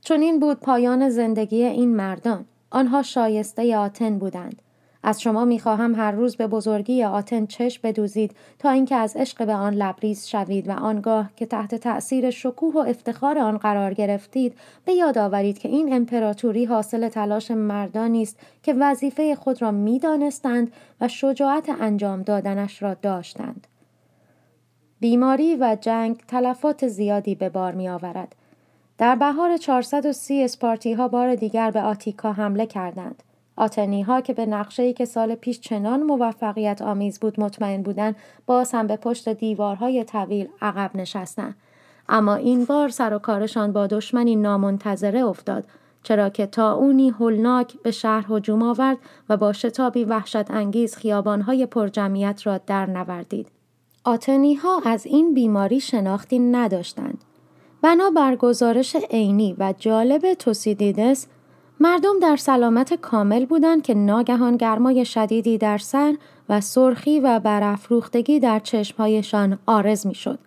چون 0.00 0.20
این 0.20 0.40
بود 0.40 0.60
پایان 0.60 1.08
زندگی 1.08 1.64
این 1.64 1.96
مردان. 1.96 2.44
آنها 2.70 3.02
شایسته 3.02 3.76
آتن 3.76 4.18
بودند. 4.18 4.62
از 5.06 5.22
شما 5.22 5.44
می‌خواهم 5.44 5.94
هر 5.94 6.10
روز 6.10 6.36
به 6.36 6.46
بزرگی 6.46 7.04
آتن 7.04 7.46
چشم 7.46 7.80
بدوزید 7.84 8.36
تا 8.58 8.70
اینکه 8.70 8.96
از 8.96 9.16
عشق 9.16 9.46
به 9.46 9.54
آن 9.54 9.74
لبریز 9.74 10.26
شوید 10.26 10.68
و 10.68 10.72
آنگاه 10.72 11.30
که 11.36 11.46
تحت 11.46 11.74
تأثیر 11.74 12.30
شکوه 12.30 12.74
و 12.74 12.78
افتخار 12.78 13.38
آن 13.38 13.58
قرار 13.58 13.94
گرفتید 13.94 14.54
به 14.84 14.92
یاد 14.92 15.18
آورید 15.18 15.58
که 15.58 15.68
این 15.68 15.92
امپراتوری 15.92 16.64
حاصل 16.64 17.08
تلاش 17.08 17.50
مردانی 17.50 18.22
است 18.22 18.38
که 18.62 18.74
وظیفه 18.74 19.34
خود 19.34 19.62
را 19.62 19.70
می‌دانستند 19.70 20.72
و 21.00 21.08
شجاعت 21.08 21.70
انجام 21.80 22.22
دادنش 22.22 22.82
را 22.82 22.94
داشتند 22.94 23.66
بیماری 25.00 25.56
و 25.56 25.76
جنگ 25.80 26.16
تلفات 26.28 26.88
زیادی 26.88 27.34
به 27.34 27.48
بار 27.48 27.72
می 27.72 27.88
آورد. 27.88 28.34
در 28.98 29.14
بهار 29.16 29.56
430 29.56 30.42
اسپارتی 30.42 30.92
ها 30.92 31.08
بار 31.08 31.34
دیگر 31.34 31.70
به 31.70 31.82
آتیکا 31.82 32.32
حمله 32.32 32.66
کردند. 32.66 33.22
آتنی 33.56 34.02
ها 34.02 34.20
که 34.20 34.34
به 34.34 34.46
نقشه 34.46 34.92
که 34.92 35.04
سال 35.04 35.34
پیش 35.34 35.60
چنان 35.60 36.02
موفقیت 36.02 36.82
آمیز 36.82 37.20
بود 37.20 37.40
مطمئن 37.40 37.82
بودند 37.82 38.16
باز 38.46 38.72
هم 38.72 38.86
به 38.86 38.96
پشت 38.96 39.28
دیوارهای 39.28 40.04
طویل 40.04 40.48
عقب 40.62 40.90
نشستند 40.94 41.54
اما 42.08 42.34
این 42.34 42.64
بار 42.64 42.88
سر 42.88 43.14
و 43.14 43.18
کارشان 43.18 43.72
با 43.72 43.86
دشمنی 43.86 44.36
نامنتظره 44.36 45.24
افتاد 45.24 45.64
چرا 46.02 46.28
که 46.28 46.46
تا 46.46 46.72
اونی 46.72 47.10
هولناک 47.10 47.74
به 47.82 47.90
شهر 47.90 48.26
هجوم 48.30 48.62
آورد 48.62 48.98
و 49.28 49.36
با 49.36 49.52
شتابی 49.52 50.04
وحشت 50.04 50.50
انگیز 50.50 50.96
خیابانهای 50.96 51.66
پرجمعیت 51.66 52.46
را 52.46 52.58
در 52.58 52.86
نوردید. 52.86 53.48
آتنی 54.04 54.54
ها 54.54 54.80
از 54.86 55.06
این 55.06 55.34
بیماری 55.34 55.80
شناختی 55.80 56.38
نداشتند. 56.38 57.24
بنا 57.82 58.10
بر 58.10 58.36
گزارش 58.36 58.96
عینی 59.10 59.56
و 59.58 59.74
جالب 59.78 60.34
توسیدیدس 60.34 61.26
مردم 61.80 62.18
در 62.22 62.36
سلامت 62.36 62.94
کامل 62.94 63.44
بودند 63.44 63.82
که 63.82 63.94
ناگهان 63.94 64.56
گرمای 64.56 65.04
شدیدی 65.04 65.58
در 65.58 65.78
سر 65.78 66.14
و 66.48 66.60
سرخی 66.60 67.20
و 67.20 67.40
برافروختگی 67.40 68.40
در 68.40 68.58
چشمهایشان 68.58 69.58
آرز 69.66 70.06
می‌شد. 70.06 70.38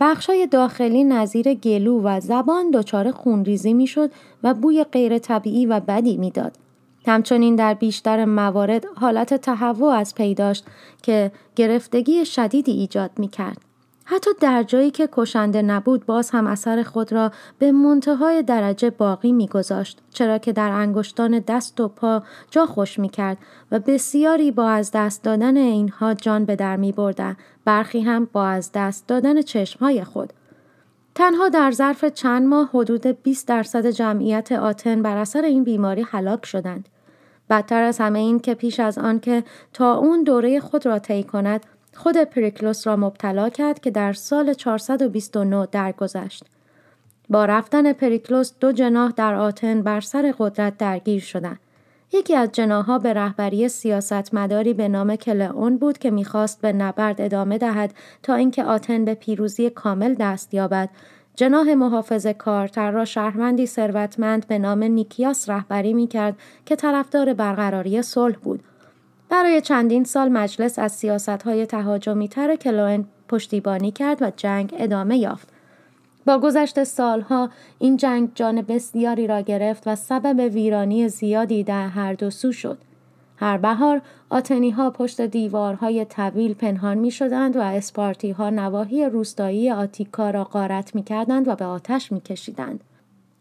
بخشای 0.00 0.46
داخلی 0.46 1.04
نظیر 1.04 1.54
گلو 1.54 2.00
و 2.02 2.20
زبان 2.20 2.70
دچار 2.70 3.10
خونریزی 3.10 3.74
می‌شد 3.74 4.10
و 4.42 4.54
بوی 4.54 4.84
غیر 4.84 5.18
طبیعی 5.18 5.66
و 5.66 5.80
بدی 5.80 6.16
می‌داد. 6.16 6.52
همچنین 7.06 7.56
در 7.56 7.74
بیشتر 7.74 8.24
موارد 8.24 8.84
حالت 8.96 9.34
تهوع 9.34 9.92
از 9.92 10.14
پیداشت 10.14 10.64
که 11.02 11.32
گرفتگی 11.56 12.24
شدیدی 12.24 12.72
ایجاد 12.72 13.10
می 13.16 13.28
کرد. 13.28 13.67
حتی 14.10 14.30
در 14.40 14.62
جایی 14.62 14.90
که 14.90 15.08
کشنده 15.12 15.62
نبود 15.62 16.06
باز 16.06 16.30
هم 16.30 16.46
اثر 16.46 16.82
خود 16.82 17.12
را 17.12 17.32
به 17.58 17.72
منتهای 17.72 18.42
درجه 18.42 18.90
باقی 18.90 19.32
میگذاشت 19.32 20.02
چرا 20.10 20.38
که 20.38 20.52
در 20.52 20.70
انگشتان 20.70 21.38
دست 21.38 21.80
و 21.80 21.88
پا 21.88 22.22
جا 22.50 22.66
خوش 22.66 22.98
می 22.98 23.08
کرد 23.08 23.38
و 23.72 23.78
بسیاری 23.78 24.50
با 24.50 24.70
از 24.70 24.90
دست 24.90 25.22
دادن 25.22 25.56
اینها 25.56 26.14
جان 26.14 26.44
به 26.44 26.56
در 26.56 26.76
می 26.76 26.92
بردن. 26.92 27.36
برخی 27.64 28.00
هم 28.00 28.28
با 28.32 28.46
از 28.46 28.70
دست 28.74 29.06
دادن 29.06 29.42
چشمهای 29.42 30.04
خود. 30.04 30.32
تنها 31.14 31.48
در 31.48 31.70
ظرف 31.70 32.04
چند 32.04 32.46
ماه 32.46 32.70
حدود 32.74 33.06
20 33.06 33.48
درصد 33.48 33.86
جمعیت 33.86 34.52
آتن 34.52 35.02
بر 35.02 35.16
اثر 35.16 35.42
این 35.42 35.64
بیماری 35.64 36.02
هلاک 36.02 36.46
شدند. 36.46 36.88
بدتر 37.50 37.82
از 37.82 37.98
همه 37.98 38.18
این 38.18 38.40
که 38.40 38.54
پیش 38.54 38.80
از 38.80 38.98
آن 38.98 39.20
که 39.20 39.44
تا 39.72 39.94
اون 39.94 40.22
دوره 40.22 40.60
خود 40.60 40.86
را 40.86 40.98
طی 40.98 41.22
کند 41.22 41.66
خود 41.94 42.16
پریکلوس 42.16 42.86
را 42.86 42.96
مبتلا 42.96 43.48
کرد 43.48 43.80
که 43.80 43.90
در 43.90 44.12
سال 44.12 44.54
429 44.54 45.66
درگذشت. 45.72 46.44
با 47.28 47.44
رفتن 47.44 47.92
پریکلوس 47.92 48.52
دو 48.60 48.72
جناح 48.72 49.12
در 49.16 49.34
آتن 49.34 49.82
بر 49.82 50.00
سر 50.00 50.34
قدرت 50.38 50.78
درگیر 50.78 51.20
شدند. 51.20 51.58
یکی 52.12 52.36
از 52.36 52.52
جناها 52.52 52.98
به 52.98 53.12
رهبری 53.12 53.68
سیاستمداری 53.68 54.74
به 54.74 54.88
نام 54.88 55.16
کلئون 55.16 55.76
بود 55.76 55.98
که 55.98 56.10
می‌خواست 56.10 56.60
به 56.60 56.72
نبرد 56.72 57.20
ادامه 57.20 57.58
دهد 57.58 57.94
تا 58.22 58.34
اینکه 58.34 58.64
آتن 58.64 59.04
به 59.04 59.14
پیروزی 59.14 59.70
کامل 59.70 60.14
دست 60.14 60.54
یابد 60.54 60.90
جناح 61.36 61.74
محافظ 61.74 62.26
کارتر 62.26 62.90
را 62.90 63.04
شهروندی 63.04 63.66
ثروتمند 63.66 64.46
به 64.46 64.58
نام 64.58 64.82
نیکیاس 64.84 65.48
رهبری 65.48 65.94
می‌کرد 65.94 66.36
که 66.66 66.76
طرفدار 66.76 67.34
برقراری 67.34 68.02
صلح 68.02 68.36
بود 68.36 68.62
برای 69.30 69.60
چندین 69.60 70.04
سال 70.04 70.28
مجلس 70.28 70.78
از 70.78 70.92
سیاست 70.92 71.28
های 71.28 71.66
تهاجمی 71.66 72.28
تر 72.28 72.56
کلوئن 72.56 73.04
پشتیبانی 73.28 73.90
کرد 73.90 74.22
و 74.22 74.32
جنگ 74.36 74.74
ادامه 74.78 75.18
یافت. 75.18 75.48
با 76.26 76.38
گذشت 76.38 76.84
سالها 76.84 77.50
این 77.78 77.96
جنگ 77.96 78.28
جان 78.34 78.62
بسیاری 78.62 79.26
را 79.26 79.40
گرفت 79.40 79.82
و 79.86 79.96
سبب 79.96 80.54
ویرانی 80.54 81.08
زیادی 81.08 81.64
در 81.64 81.88
هر 81.88 82.14
دو 82.14 82.30
سو 82.30 82.52
شد. 82.52 82.78
هر 83.36 83.58
بهار 83.58 84.00
آتنی 84.30 84.70
ها 84.70 84.90
پشت 84.90 85.20
دیوارهای 85.20 86.04
طویل 86.04 86.54
پنهان 86.54 86.98
می 86.98 87.10
شدند 87.10 87.56
و 87.56 87.60
اسپارتی 87.60 88.30
ها 88.30 88.50
نواحی 88.50 89.04
روستایی 89.04 89.70
آتیکا 89.70 90.30
را 90.30 90.44
غارت 90.44 90.94
می 90.94 91.02
کردند 91.02 91.48
و 91.48 91.54
به 91.54 91.64
آتش 91.64 92.12
می 92.12 92.20
کشیدند. 92.20 92.84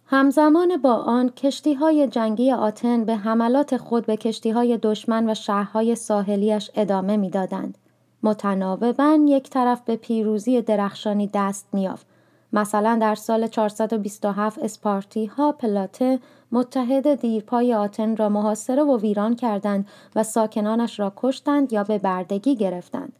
همزمان 0.09 0.77
با 0.77 0.93
آن 0.93 1.29
کشتی 1.29 1.73
های 1.73 2.07
جنگی 2.07 2.51
آتن 2.51 3.05
به 3.05 3.15
حملات 3.15 3.77
خود 3.77 4.05
به 4.05 4.17
کشتی 4.17 4.49
های 4.49 4.77
دشمن 4.77 5.29
و 5.29 5.33
شهرهای 5.33 5.95
ساحلیش 5.95 6.71
ادامه 6.75 7.17
می‌دادند. 7.17 7.77
متناوبا 8.23 9.19
یک 9.27 9.49
طرف 9.49 9.81
به 9.81 9.95
پیروزی 9.95 10.61
درخشانی 10.61 11.29
دست 11.33 11.67
میافت. 11.73 12.07
مثلا 12.53 12.97
در 13.01 13.15
سال 13.15 13.47
427 13.47 14.59
اسپارتی 14.59 15.25
ها 15.25 15.51
پلاته 15.51 16.19
متحد 16.51 17.15
دیرپای 17.15 17.73
آتن 17.73 18.15
را 18.15 18.29
محاصره 18.29 18.83
و 18.83 18.97
ویران 18.97 19.35
کردند 19.35 19.87
و 20.15 20.23
ساکنانش 20.23 20.99
را 20.99 21.13
کشتند 21.15 21.73
یا 21.73 21.83
به 21.83 21.97
بردگی 21.97 22.55
گرفتند. 22.55 23.13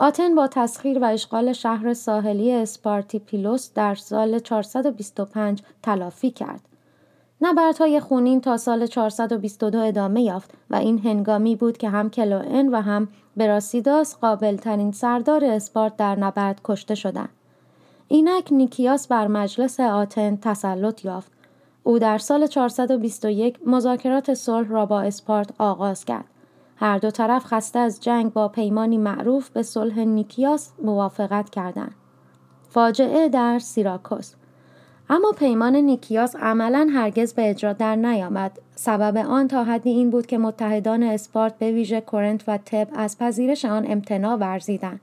آتن 0.00 0.34
با 0.34 0.48
تسخیر 0.48 0.98
و 0.98 1.04
اشغال 1.04 1.52
شهر 1.52 1.94
ساحلی 1.94 2.52
اسپارتیپیلوس 2.52 3.70
در 3.74 3.94
سال 3.94 4.38
425 4.38 5.62
تلافی 5.82 6.30
کرد. 6.30 6.60
نبردهای 7.40 8.00
خونین 8.00 8.40
تا 8.40 8.56
سال 8.56 8.86
422 8.86 9.78
ادامه 9.78 10.22
یافت 10.22 10.50
و 10.70 10.76
این 10.76 10.98
هنگامی 10.98 11.56
بود 11.56 11.78
که 11.78 11.88
هم 11.88 12.10
کلوئن 12.10 12.68
و 12.68 12.80
هم 12.80 13.08
براسیداس 13.36 14.16
قابل 14.16 14.56
ترین 14.56 14.92
سردار 14.92 15.44
اسپارت 15.44 15.96
در 15.96 16.18
نبرد 16.18 16.60
کشته 16.64 16.94
شدند. 16.94 17.28
اینک 18.08 18.48
نیکیاس 18.50 19.08
بر 19.08 19.26
مجلس 19.26 19.80
آتن 19.80 20.36
تسلط 20.36 21.04
یافت. 21.04 21.32
او 21.82 21.98
در 21.98 22.18
سال 22.18 22.46
421 22.46 23.58
مذاکرات 23.66 24.34
صلح 24.34 24.68
را 24.68 24.86
با 24.86 25.00
اسپارت 25.00 25.50
آغاز 25.58 26.04
کرد. 26.04 26.24
هر 26.80 26.98
دو 26.98 27.10
طرف 27.10 27.44
خسته 27.44 27.78
از 27.78 28.00
جنگ 28.00 28.32
با 28.32 28.48
پیمانی 28.48 28.98
معروف 28.98 29.50
به 29.50 29.62
صلح 29.62 29.98
نیکیاس 29.98 30.72
موافقت 30.82 31.50
کردند. 31.50 31.94
فاجعه 32.68 33.28
در 33.28 33.58
سیراکوس. 33.58 34.34
اما 35.10 35.32
پیمان 35.38 35.76
نیکیاس 35.76 36.36
عملا 36.36 36.88
هرگز 36.94 37.34
به 37.34 37.50
اجرا 37.50 37.72
در 37.72 37.96
نیامد. 37.96 38.58
سبب 38.74 39.16
آن 39.16 39.48
تا 39.48 39.64
حدی 39.64 39.90
این 39.90 40.10
بود 40.10 40.26
که 40.26 40.38
متحدان 40.38 41.02
اسپارت 41.02 41.58
به 41.58 41.72
ویژه 41.72 42.00
کورنت 42.00 42.44
و 42.48 42.58
تب 42.58 42.88
از 42.92 43.18
پذیرش 43.18 43.64
آن 43.64 43.86
امتناع 43.88 44.36
ورزیدند. 44.36 45.00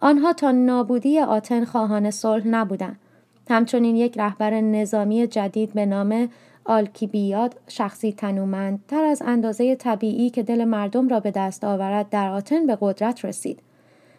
آنها 0.00 0.32
تا 0.32 0.50
نابودی 0.50 1.20
آتن 1.20 1.64
خواهان 1.64 2.10
صلح 2.10 2.46
نبودند. 2.46 2.98
همچنین 3.50 3.96
یک 3.96 4.18
رهبر 4.18 4.60
نظامی 4.60 5.26
جدید 5.26 5.72
به 5.72 5.86
نام 5.86 6.28
آلکیبیاد 6.64 7.60
شخصی 7.68 8.12
تنومند 8.12 8.84
تر 8.88 9.04
از 9.04 9.22
اندازه 9.26 9.74
طبیعی 9.74 10.30
که 10.30 10.42
دل 10.42 10.64
مردم 10.64 11.08
را 11.08 11.20
به 11.20 11.30
دست 11.30 11.64
آورد 11.64 12.08
در 12.08 12.28
آتن 12.28 12.66
به 12.66 12.78
قدرت 12.80 13.24
رسید. 13.24 13.60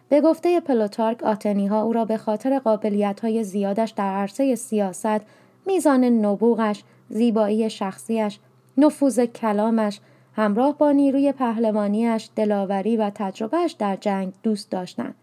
به 0.09 0.21
گفته 0.21 0.59
پلوتارک 0.59 1.23
آتنی 1.23 1.67
ها 1.67 1.81
او 1.81 1.93
را 1.93 2.05
به 2.05 2.17
خاطر 2.17 2.59
قابلیت 2.59 3.19
های 3.19 3.43
زیادش 3.43 3.89
در 3.91 4.13
عرصه 4.13 4.55
سیاست، 4.55 5.21
میزان 5.65 6.03
نبوغش، 6.03 6.83
زیبایی 7.09 7.69
شخصیش، 7.69 8.39
نفوذ 8.77 9.19
کلامش، 9.19 9.99
همراه 10.35 10.77
با 10.77 10.91
نیروی 10.91 11.31
پهلوانیش، 11.31 12.29
دلاوری 12.35 12.97
و 12.97 13.11
تجربهش 13.15 13.71
در 13.71 13.95
جنگ 13.95 14.33
دوست 14.43 14.71
داشتند. 14.71 15.15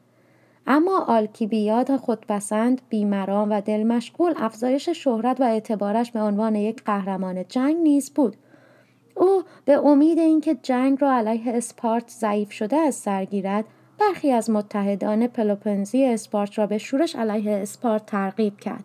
اما 0.67 1.01
آلکیبیاد 1.01 1.97
خودپسند 1.97 2.81
بیمرام 2.89 3.51
و 3.51 3.61
دل 3.61 3.83
مشغول 3.83 4.35
افزایش 4.37 4.89
شهرت 4.89 5.41
و 5.41 5.45
اعتبارش 5.45 6.13
به 6.13 6.21
عنوان 6.21 6.55
یک 6.55 6.83
قهرمان 6.85 7.45
جنگ 7.49 7.77
نیز 7.77 8.11
بود. 8.11 8.37
او 9.17 9.43
به 9.65 9.87
امید 9.87 10.19
اینکه 10.19 10.55
جنگ 10.55 10.99
را 11.01 11.13
علیه 11.13 11.53
اسپارت 11.57 12.09
ضعیف 12.09 12.53
شده 12.53 12.77
از 12.77 12.95
سر 12.95 13.25
گیرد 13.25 13.65
برخی 14.01 14.33
از 14.33 14.51
متحدان 14.51 15.27
پلوپنزی 15.27 16.05
اسپارت 16.05 16.59
را 16.59 16.67
به 16.67 16.79
شورش 16.79 17.17
علیه 17.17 17.53
اسپارت 17.53 18.07
ترغیب 18.07 18.57
کرد. 18.57 18.85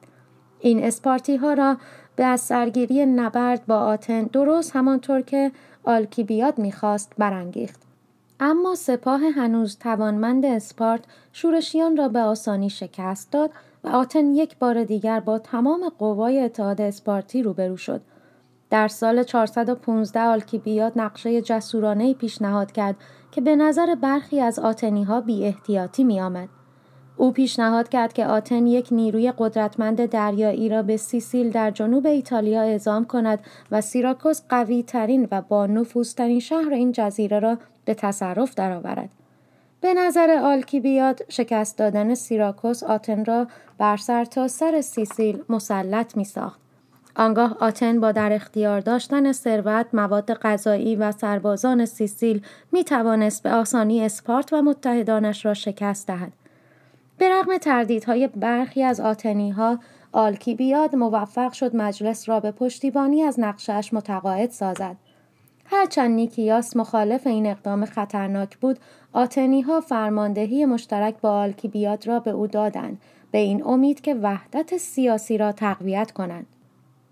این 0.60 0.84
اسپارتی 0.84 1.36
ها 1.36 1.54
را 1.54 1.78
به 2.16 2.24
از 2.24 2.42
سرگیری 2.42 3.06
نبرد 3.06 3.66
با 3.66 3.78
آتن 3.80 4.24
درست 4.24 4.76
همانطور 4.76 5.22
که 5.22 5.52
آلکیبیاد 5.84 6.58
می‌خواست 6.58 7.14
برانگیخت. 7.18 7.85
اما 8.40 8.76
سپاه 8.76 9.22
هنوز 9.22 9.78
توانمند 9.78 10.46
اسپارت 10.46 11.04
شورشیان 11.34 11.98
را 11.98 12.08
به 12.08 12.20
آسانی 12.20 12.70
شکست 12.70 13.32
داد 13.32 13.52
و 13.84 13.88
آتن 13.88 14.36
یک 14.36 14.58
بار 14.58 14.84
دیگر 14.84 15.20
با 15.20 15.40
تمام 15.40 15.90
قوای 16.00 16.40
اتحاد 16.40 16.82
اسپارتی 16.82 17.44
روبرو 17.44 17.78
شد 17.78 18.02
در 18.70 18.88
سال 18.88 19.24
415 19.24 20.22
آلکیبیاد 20.22 20.94
نقشه 20.96 21.42
جسورانه 21.42 22.14
پیشنهاد 22.14 22.72
کرد 22.72 22.96
که 23.32 23.42
به 23.42 23.56
نظر 23.56 23.96
برخی 23.96 24.42
از 24.42 24.60
آتنی 24.60 25.04
ها 25.04 25.22
بی 25.22 25.46
احتیاطی 25.46 26.04
می 26.04 26.22
آمد. 26.22 26.50
او 27.18 27.32
پیشنهاد 27.32 27.90
کرد 27.90 28.14
که 28.14 28.26
آتن 28.26 28.68
یک 28.68 28.88
نیروی 28.92 29.34
قدرتمند 29.38 30.06
دریایی 30.06 30.70
را 30.70 30.82
به 30.82 30.98
سیسیل 30.98 31.52
در 31.52 31.72
جنوب 31.72 32.06
ایتالیا 32.06 32.62
اعزام 32.62 33.06
کند 33.06 33.40
و 33.72 33.82
سیراکوس 33.82 34.42
قوی 34.50 34.84
ترین 34.84 35.28
و 35.32 35.42
با 35.42 35.66
نفوذترین 35.66 36.40
شهر 36.40 36.74
این 36.74 36.92
جزیره 36.92 37.40
را 37.40 37.58
به 37.86 37.94
تصرف 37.94 38.56
درآورد. 38.56 39.10
به 39.82 39.94
نظر 39.94 40.40
آلکیبیاد 40.44 41.22
شکست 41.30 41.78
دادن 41.78 42.16
سیراکوس 42.16 42.84
آتن 42.84 43.26
را 43.26 43.48
بر 43.78 43.98
سر 43.98 44.26
تا 44.26 44.48
سر 44.48 44.82
سیسیل 44.82 45.44
مسلط 45.50 46.18
می 46.18 46.24
ساخت. 46.24 46.60
آنگاه 47.16 47.58
آتن 47.60 48.00
با 48.00 48.12
در 48.12 48.34
اختیار 48.34 48.80
داشتن 48.80 49.32
ثروت، 49.32 49.86
مواد 49.94 50.34
غذایی 50.34 50.96
و 50.96 51.12
سربازان 51.12 51.86
سیسیل 51.86 52.42
می 52.72 52.84
توانست 52.84 53.44
به 53.44 53.52
آسانی 53.52 54.06
اسپارت 54.06 54.54
و 54.54 54.62
متحدانش 54.62 55.46
را 55.46 55.54
شکست 55.54 56.08
دهد. 56.08 56.32
به 57.18 57.30
رغم 57.30 57.58
تردیدهای 57.58 58.28
برخی 58.28 58.84
از 58.84 59.00
آتنی 59.00 59.50
ها، 59.50 59.80
آلکیبیاد 60.12 60.96
موفق 60.96 61.52
شد 61.54 61.76
مجلس 61.76 62.30
را 62.30 62.40
به 62.40 62.52
پشتیبانی 62.52 63.24
از 63.24 63.40
نقشش 63.40 63.90
متقاعد 63.94 64.52
سازد. 64.52 64.96
هرچند 65.66 66.12
نیکیاس 66.12 66.76
مخالف 66.76 67.28
این 67.28 67.46
اقدام 67.46 67.86
خطرناک 67.86 68.58
بود، 68.58 68.80
آتنی 69.14 69.62
ها 69.62 69.82
فرماندهی 69.82 70.66
مشترک 70.66 71.22
با 71.22 71.32
آلکیبیاد 71.32 72.08
را 72.08 72.20
به 72.20 72.32
او 72.32 72.48
دادند 72.48 73.02
به 73.32 73.38
این 73.38 73.64
امید 73.64 74.02
که 74.02 74.16
وحدت 74.16 74.78
سیاسی 74.78 75.38
را 75.38 75.52
تقویت 75.52 76.12
کنند. 76.12 76.46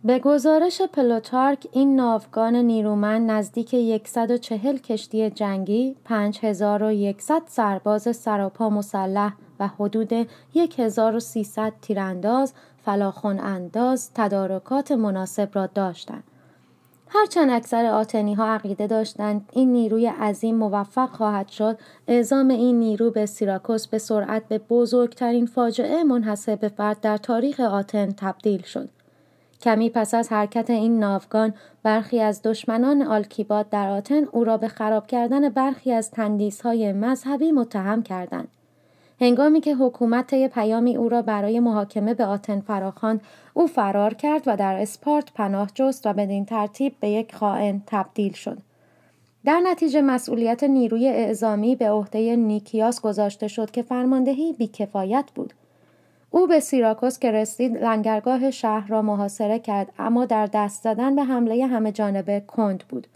به 0.03 0.19
گزارش 0.19 0.81
پلوتارک 0.81 1.67
این 1.71 1.95
ناوگان 1.95 2.55
نیرومند 2.55 3.31
نزدیک 3.31 4.07
140 4.07 4.77
کشتی 4.77 5.29
جنگی، 5.29 5.95
5100 6.03 7.41
سرباز 7.45 8.15
سراپا 8.17 8.69
مسلح 8.69 9.33
و 9.59 9.67
حدود 9.67 10.13
1300 10.55 11.73
تیرانداز، 11.81 12.53
فلاخون 12.85 13.39
انداز، 13.39 14.11
تدارکات 14.15 14.91
مناسب 14.91 15.49
را 15.53 15.65
داشتند. 15.65 16.23
هرچند 17.15 17.49
اکثر 17.49 17.85
آتنی 17.85 18.33
ها 18.33 18.45
عقیده 18.45 18.87
داشتند 18.87 19.49
این 19.51 19.71
نیروی 19.71 20.07
عظیم 20.07 20.55
موفق 20.55 21.09
خواهد 21.09 21.47
شد. 21.47 21.77
اعزام 22.07 22.47
این 22.47 22.79
نیرو 22.79 23.11
به 23.11 23.25
سیراکوس 23.25 23.87
به 23.87 23.97
سرعت 23.97 24.47
به 24.47 24.57
بزرگترین 24.57 25.45
فاجعه 25.45 26.03
منحصر 26.03 26.55
به 26.55 26.67
فرد 26.67 26.99
در 27.01 27.17
تاریخ 27.17 27.59
آتن 27.59 28.11
تبدیل 28.17 28.61
شد. 28.61 28.89
کمی 29.61 29.89
پس 29.89 30.13
از 30.13 30.29
حرکت 30.29 30.69
این 30.69 30.99
ناوگان 30.99 31.53
برخی 31.83 32.19
از 32.19 32.41
دشمنان 32.43 33.01
آلکیباد 33.01 33.69
در 33.69 33.89
آتن 33.89 34.23
او 34.31 34.43
را 34.43 34.57
به 34.57 34.67
خراب 34.67 35.07
کردن 35.07 35.49
برخی 35.49 35.91
از 35.91 36.11
تندیسهای 36.11 36.93
مذهبی 36.93 37.51
متهم 37.51 38.03
کردند. 38.03 38.47
هنگامی 39.21 39.61
که 39.61 39.75
حکومت 39.75 40.27
طی 40.27 40.47
پیامی 40.47 40.97
او 40.97 41.09
را 41.09 41.21
برای 41.21 41.59
محاکمه 41.59 42.13
به 42.13 42.25
آتن 42.25 42.59
فراخواند 42.59 43.21
او 43.53 43.67
فرار 43.67 44.13
کرد 44.13 44.43
و 44.45 44.57
در 44.57 44.81
اسپارت 44.81 45.33
پناه 45.33 45.69
جست 45.75 46.07
و 46.07 46.13
بدین 46.13 46.45
ترتیب 46.45 46.95
به 46.99 47.09
یک 47.09 47.35
خائن 47.35 47.81
تبدیل 47.87 48.33
شد. 48.33 48.57
در 49.45 49.59
نتیجه 49.59 50.01
مسئولیت 50.01 50.63
نیروی 50.63 51.07
اعزامی 51.07 51.75
به 51.75 51.91
عهده 51.91 52.35
نیکیاس 52.35 53.01
گذاشته 53.01 53.47
شد 53.47 53.71
که 53.71 53.81
فرماندهی 53.81 54.53
بیکفایت 54.53 55.25
بود. 55.35 55.53
او 56.31 56.47
به 56.47 56.59
سیراکوس 56.59 57.19
که 57.19 57.31
رسید 57.31 57.77
لنگرگاه 57.77 58.51
شهر 58.51 58.87
را 58.87 59.01
محاصره 59.01 59.59
کرد 59.59 59.93
اما 59.99 60.25
در 60.25 60.45
دست 60.45 60.83
زدن 60.83 61.15
به 61.15 61.23
حمله 61.23 61.65
همه 61.65 61.91
جانبه 61.91 62.39
کند 62.47 62.83
بود. 62.89 63.07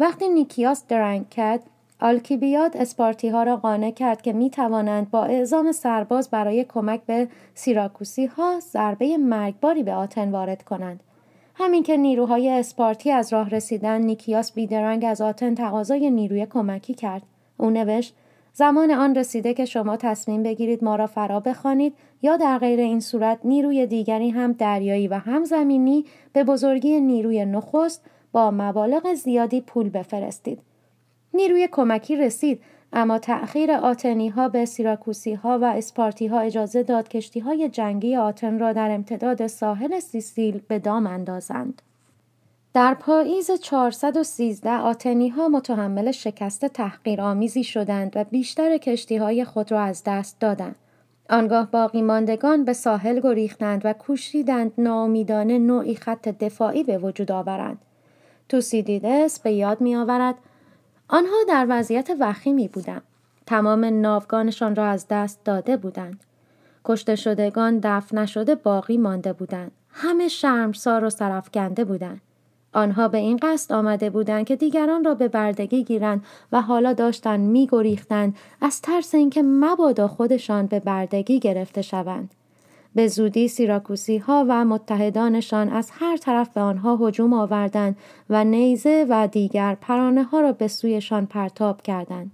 وقتی 0.00 0.28
نیکیاس 0.28 0.86
درنگ 0.88 1.28
کرد 1.28 1.62
آلکیبیاد 2.02 2.76
اسپارتی 2.76 3.28
ها 3.28 3.42
را 3.42 3.56
قانع 3.56 3.90
کرد 3.90 4.22
که 4.22 4.32
می 4.32 4.50
توانند 4.50 5.10
با 5.10 5.24
اعزام 5.24 5.72
سرباز 5.72 6.30
برای 6.30 6.64
کمک 6.64 7.00
به 7.06 7.28
سیراکوسی 7.54 8.26
ها 8.26 8.60
ضربه 8.60 9.16
مرگباری 9.16 9.82
به 9.82 9.94
آتن 9.94 10.30
وارد 10.30 10.62
کنند. 10.62 11.00
همین 11.54 11.82
که 11.82 11.96
نیروهای 11.96 12.48
اسپارتی 12.48 13.10
از 13.10 13.32
راه 13.32 13.50
رسیدن 13.50 14.00
نیکیاس 14.02 14.52
بیدرنگ 14.52 15.04
از 15.04 15.20
آتن 15.20 15.54
تقاضای 15.54 16.10
نیروی 16.10 16.46
کمکی 16.46 16.94
کرد. 16.94 17.22
او 17.56 17.70
نوشت 17.70 18.14
زمان 18.52 18.90
آن 18.90 19.14
رسیده 19.14 19.54
که 19.54 19.64
شما 19.64 19.96
تصمیم 19.96 20.42
بگیرید 20.42 20.84
ما 20.84 20.96
را 20.96 21.06
فرا 21.06 21.40
بخوانید 21.40 21.94
یا 22.22 22.36
در 22.36 22.58
غیر 22.58 22.80
این 22.80 23.00
صورت 23.00 23.38
نیروی 23.44 23.86
دیگری 23.86 24.30
هم 24.30 24.52
دریایی 24.52 25.08
و 25.08 25.14
هم 25.14 25.44
زمینی 25.44 26.04
به 26.32 26.44
بزرگی 26.44 27.00
نیروی 27.00 27.44
نخست 27.44 28.04
با 28.32 28.50
مبالغ 28.50 29.14
زیادی 29.14 29.60
پول 29.60 29.88
بفرستید. 29.88 30.71
نیروی 31.34 31.68
کمکی 31.72 32.16
رسید 32.16 32.62
اما 32.92 33.18
تأخیر 33.18 33.72
آتنی 33.72 34.28
ها 34.28 34.48
به 34.48 34.64
سیراکوسی 34.64 35.34
ها 35.34 35.58
و 35.58 35.64
اسپارتی 35.64 36.26
ها 36.26 36.40
اجازه 36.40 36.82
داد 36.82 37.08
کشتی 37.08 37.40
های 37.40 37.68
جنگی 37.68 38.16
آتن 38.16 38.58
را 38.58 38.72
در 38.72 38.90
امتداد 38.90 39.46
ساحل 39.46 40.00
سیسیل 40.00 40.60
به 40.68 40.78
دام 40.78 41.06
اندازند. 41.06 41.82
در 42.74 42.94
پاییز 42.94 43.50
413 43.50 44.70
آتنی 44.70 45.28
ها 45.28 45.48
متحمل 45.48 46.10
شکست 46.10 46.64
تحقیرآمیزی 46.64 47.64
شدند 47.64 48.12
و 48.16 48.24
بیشتر 48.24 48.76
کشتی 48.76 49.16
های 49.16 49.44
خود 49.44 49.72
را 49.72 49.80
از 49.80 50.02
دست 50.06 50.40
دادند. 50.40 50.76
آنگاه 51.30 51.70
باقی 51.70 52.02
ماندگان 52.02 52.64
به 52.64 52.72
ساحل 52.72 53.20
گریختند 53.20 53.80
و 53.84 53.92
کوشیدند 53.92 54.72
ناامیدانه 54.78 55.58
نوعی 55.58 55.94
خط 55.94 56.28
دفاعی 56.28 56.84
به 56.84 56.98
وجود 56.98 57.32
آورند. 57.32 57.78
توسیدیدس 58.48 59.40
به 59.40 59.52
یاد 59.52 59.80
می 59.80 59.96
آورد 59.96 60.34
آنها 61.14 61.36
در 61.48 61.66
وضعیت 61.68 62.10
وخیمی 62.20 62.68
بودند. 62.68 63.02
تمام 63.46 63.84
ناوگانشان 63.84 64.76
را 64.76 64.86
از 64.86 65.06
دست 65.10 65.44
داده 65.44 65.76
بودند. 65.76 66.24
کشته 66.84 67.16
شدگان 67.16 67.78
دفن 67.82 68.18
نشده 68.18 68.54
باقی 68.54 68.96
مانده 68.96 69.32
بودند. 69.32 69.70
همه 69.90 70.28
شرمسار 70.28 71.04
و 71.04 71.10
سرفکنده 71.10 71.84
بودند. 71.84 72.20
آنها 72.72 73.08
به 73.08 73.18
این 73.18 73.38
قصد 73.42 73.72
آمده 73.72 74.10
بودند 74.10 74.46
که 74.46 74.56
دیگران 74.56 75.04
را 75.04 75.14
به 75.14 75.28
بردگی 75.28 75.84
گیرند 75.84 76.24
و 76.52 76.60
حالا 76.60 76.92
داشتند 76.92 77.40
میگریختند 77.40 78.36
از 78.60 78.80
ترس 78.80 79.14
اینکه 79.14 79.42
مبادا 79.42 80.08
خودشان 80.08 80.66
به 80.66 80.80
بردگی 80.80 81.40
گرفته 81.40 81.82
شوند. 81.82 82.34
به 82.94 83.08
زودی 83.08 83.48
سیراکوسی 83.48 84.18
ها 84.18 84.46
و 84.48 84.64
متحدانشان 84.64 85.68
از 85.68 85.90
هر 85.92 86.16
طرف 86.16 86.48
به 86.48 86.60
آنها 86.60 86.96
هجوم 86.96 87.32
آوردند 87.32 87.96
و 88.30 88.44
نیزه 88.44 89.06
و 89.08 89.26
دیگر 89.26 89.74
پرانه 89.74 90.22
ها 90.22 90.40
را 90.40 90.52
به 90.52 90.68
سویشان 90.68 91.26
پرتاب 91.26 91.82
کردند. 91.82 92.30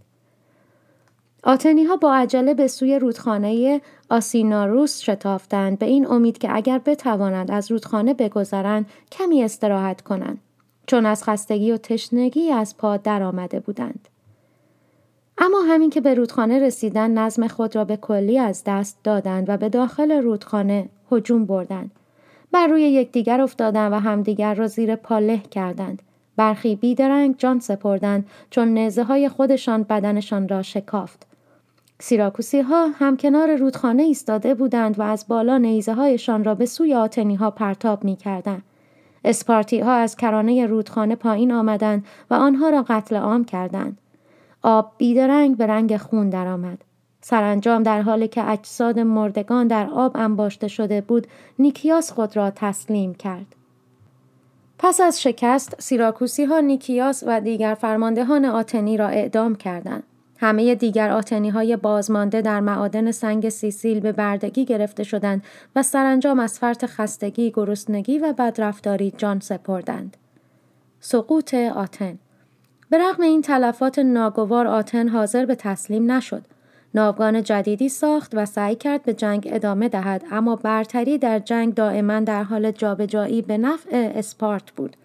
آتنی 1.45 1.85
ها 1.85 1.97
با 1.97 2.15
عجله 2.15 2.55
به 2.55 2.69
سوی 2.69 2.99
رودخانه 2.99 3.81
آسیناروس 4.11 5.01
شتافتند 5.01 5.79
به 5.79 5.87
این 5.87 6.07
امید 6.07 6.39
که 6.39 6.57
اگر 6.57 6.79
بتوانند 6.79 7.51
از 7.51 7.71
رودخانه 7.71 8.15
بگذرند 8.15 8.87
کمی 9.13 9.43
استراحت 9.43 10.01
کنند 10.01 10.41
چون 10.87 11.07
از 11.07 11.25
خستگی 11.25 11.73
و 11.73 11.77
تشنگی 11.77 12.51
از 12.51 12.77
پا 12.77 12.97
درآمده 12.97 13.61
بودند. 13.61 14.09
اما 15.41 15.61
همین 15.61 15.91
که 15.91 16.01
به 16.01 16.15
رودخانه 16.15 16.59
رسیدن 16.59 17.11
نظم 17.11 17.47
خود 17.47 17.77
را 17.77 17.85
به 17.85 17.97
کلی 17.97 18.39
از 18.39 18.63
دست 18.67 18.99
دادند 19.05 19.49
و 19.49 19.57
به 19.57 19.69
داخل 19.69 20.13
رودخانه 20.13 20.89
هجوم 21.13 21.45
بردند. 21.45 21.91
بر 22.53 22.67
روی 22.67 22.83
یکدیگر 22.83 23.41
افتادند 23.41 23.93
و 23.93 23.99
همدیگر 23.99 24.55
را 24.55 24.67
زیر 24.67 24.97
پاله 24.97 25.39
کردند. 25.39 26.03
برخی 26.37 26.77
بیدرنگ 26.77 27.35
جان 27.39 27.61
سپردند 27.61 28.27
چون 28.51 28.69
نیزه 28.69 29.05
های 29.05 29.29
خودشان 29.29 29.83
بدنشان 29.83 30.49
را 30.49 30.63
شکافت. 30.63 31.27
سیراکوسی 32.01 32.61
ها 32.61 32.89
هم 32.89 33.17
کنار 33.17 33.57
رودخانه 33.57 34.03
ایستاده 34.03 34.55
بودند 34.55 34.99
و 34.99 35.03
از 35.03 35.25
بالا 35.29 35.59
نیزه 35.59 35.95
هایشان 35.95 36.45
را 36.45 36.55
به 36.55 36.67
سوی 36.67 36.95
آتنی 36.95 37.35
ها 37.35 37.51
پرتاب 37.51 38.05
می 38.05 38.17
کردند. 38.17 38.63
اسپارتی 39.25 39.81
ها 39.81 39.93
از 39.93 40.17
کرانه 40.17 40.67
رودخانه 40.67 41.17
پایین 41.17 41.53
آمدند 41.53 42.05
و 42.31 42.35
آنها 42.35 42.71
را 42.71 42.85
قتل 42.89 43.17
عام 43.17 43.45
کردند. 43.45 43.99
آب 44.63 44.93
بیدرنگ 44.99 45.57
به 45.57 45.67
رنگ 45.67 45.97
خون 45.97 46.31
درآمد. 46.31 46.85
سرانجام 47.21 47.83
در 47.83 48.03
حالی 48.03 48.29
که 48.29 48.51
اجساد 48.51 48.99
مردگان 48.99 49.67
در 49.67 49.87
آب 49.91 50.13
انباشته 50.15 50.69
شده 50.69 51.01
بود 51.01 51.27
نیکیاس 51.59 52.13
خود 52.13 52.37
را 52.37 52.51
تسلیم 52.51 53.15
کرد. 53.15 53.47
پس 54.79 55.01
از 55.01 55.23
شکست 55.23 55.81
سیراکوسی 55.81 56.45
ها 56.45 56.61
نیکیاس 56.61 57.25
و 57.27 57.41
دیگر 57.41 57.75
فرماندهان 57.75 58.45
آتنی 58.45 58.97
را 58.97 59.09
اعدام 59.09 59.55
کردند. 59.55 60.03
همه 60.41 60.75
دیگر 60.75 61.11
آتنی 61.11 61.49
های 61.49 61.77
بازمانده 61.77 62.41
در 62.41 62.61
معادن 62.61 63.11
سنگ 63.11 63.49
سیسیل 63.49 64.01
به 64.01 64.13
بردگی 64.13 64.65
گرفته 64.65 65.05
شدند 65.05 65.45
و 65.77 65.83
سرانجام 65.83 66.41
از 66.41 66.59
فرط 66.59 66.85
خستگی، 66.87 67.51
گرسنگی 67.51 68.19
و 68.19 68.33
بدرفتاری 68.33 69.11
جان 69.17 69.41
سپردند. 69.41 70.17
سقوط 71.01 71.55
آتن 71.55 72.19
به 72.91 72.99
رغم 72.99 73.23
این 73.23 73.43
تلفات 73.43 73.99
ناگوار 73.99 74.67
آتن 74.67 75.09
حاضر 75.09 75.47
به 75.47 75.55
تسلیم 75.55 76.13
نشد. 76.13 76.43
ناوگان 76.95 77.43
جدیدی 77.43 77.89
ساخت 77.89 78.33
و 78.35 78.47
سعی 78.47 78.75
کرد 78.75 79.03
به 79.03 79.15
جنگ 79.15 79.49
ادامه 79.53 79.89
دهد 79.89 80.25
اما 80.31 80.57
برتری 80.57 81.19
در 81.19 81.39
جنگ 81.39 81.75
دائما 81.75 82.21
در 82.21 82.43
حال 82.43 82.71
جابجایی 82.71 83.43
به 83.43 83.59
نفع 83.59 84.13
اسپارت 84.15 84.71
بود. 84.71 84.97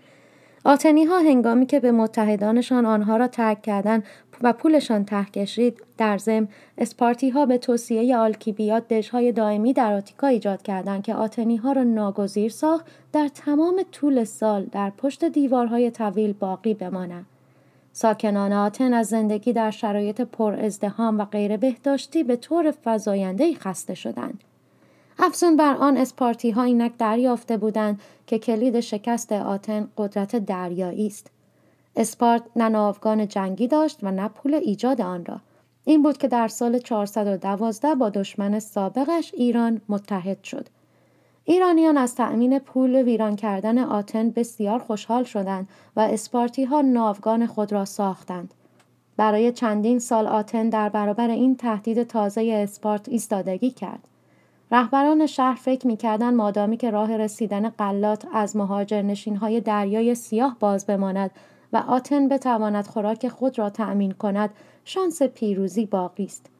آتنی 0.65 1.03
ها 1.05 1.19
هنگامی 1.19 1.65
که 1.65 1.79
به 1.79 1.91
متحدانشان 1.91 2.85
آنها 2.85 3.17
را 3.17 3.27
ترک 3.27 3.61
کردند 3.61 4.03
و 4.41 4.53
پولشان 4.53 5.05
ته 5.05 5.25
کشید 5.25 5.83
در 5.97 6.17
ضمن 6.17 6.47
اسپارتی 6.77 7.29
ها 7.29 7.45
به 7.45 7.57
توصیه 7.57 8.17
آلکیبیات 8.17 8.87
دژهای 8.87 9.31
دائمی 9.31 9.73
در 9.73 9.93
آتیکا 9.93 10.27
ایجاد 10.27 10.61
کردند 10.61 11.03
که 11.03 11.15
آتنی 11.15 11.55
ها 11.55 11.71
را 11.71 11.83
ناگزیر 11.83 12.51
ساخت 12.51 12.85
در 13.13 13.27
تمام 13.27 13.83
طول 13.91 14.23
سال 14.23 14.65
در 14.71 14.89
پشت 14.97 15.25
دیوارهای 15.25 15.91
طویل 15.91 16.33
باقی 16.33 16.73
بمانند 16.73 17.25
ساکنان 17.93 18.53
آتن 18.53 18.93
از 18.93 19.07
زندگی 19.07 19.53
در 19.53 19.71
شرایط 19.71 20.21
پر 20.21 20.53
ازدهام 20.53 21.19
و 21.19 21.25
غیر 21.25 21.57
بهداشتی 21.57 22.23
به 22.23 22.35
طور 22.35 22.73
فزاینده 22.85 23.53
خسته 23.53 23.93
شدند. 23.93 24.43
افزون 25.19 25.57
بر 25.57 25.73
آن 25.73 25.97
اسپارتی 25.97 26.51
ها 26.51 26.63
اینک 26.63 26.97
دریافته 26.97 27.57
بودند 27.57 28.01
که 28.27 28.39
کلید 28.39 28.79
شکست 28.79 29.31
آتن 29.31 29.87
قدرت 29.97 30.35
دریایی 30.35 31.07
است. 31.07 31.27
اسپارت 31.95 32.43
نه 32.55 32.69
ناوگان 32.69 33.27
جنگی 33.27 33.67
داشت 33.67 33.99
و 34.03 34.11
نه 34.11 34.27
پول 34.27 34.53
ایجاد 34.53 35.01
آن 35.01 35.25
را. 35.25 35.41
این 35.85 36.03
بود 36.03 36.17
که 36.17 36.27
در 36.27 36.47
سال 36.47 36.79
412 36.79 37.95
با 37.95 38.09
دشمن 38.09 38.59
سابقش 38.59 39.33
ایران 39.33 39.81
متحد 39.89 40.43
شد. 40.43 40.69
ایرانیان 41.45 41.97
از 41.97 42.15
تأمین 42.15 42.59
پول 42.59 42.95
ویران 42.95 43.35
کردن 43.35 43.77
آتن 43.77 44.29
بسیار 44.29 44.79
خوشحال 44.79 45.23
شدند 45.23 45.67
و 45.95 45.99
اسپارتی 45.99 46.63
ها 46.63 46.81
ناوگان 46.81 47.45
خود 47.45 47.73
را 47.73 47.85
ساختند. 47.85 48.53
برای 49.17 49.51
چندین 49.51 49.99
سال 49.99 50.27
آتن 50.27 50.69
در 50.69 50.89
برابر 50.89 51.29
این 51.29 51.55
تهدید 51.55 52.03
تازه 52.03 52.59
اسپارت 52.63 53.09
ایستادگی 53.09 53.71
کرد. 53.71 54.07
رهبران 54.71 55.25
شهر 55.25 55.55
فکر 55.55 55.87
می‌کردند 55.87 56.33
مادامی 56.33 56.77
که 56.77 56.91
راه 56.91 57.17
رسیدن 57.17 57.69
قلات 57.69 58.25
از 58.33 58.55
مهاجرنشین 58.55 59.35
های 59.35 59.61
دریای 59.61 60.15
سیاه 60.15 60.57
باز 60.59 60.85
بماند 60.85 61.31
و 61.73 61.77
آتن 61.77 62.27
بتواند 62.27 62.87
خوراک 62.87 63.27
خود 63.27 63.59
را 63.59 63.69
تأمین 63.69 64.11
کند 64.11 64.49
شانس 64.85 65.23
پیروزی 65.23 65.85
باقی 65.85 66.25
است. 66.25 66.52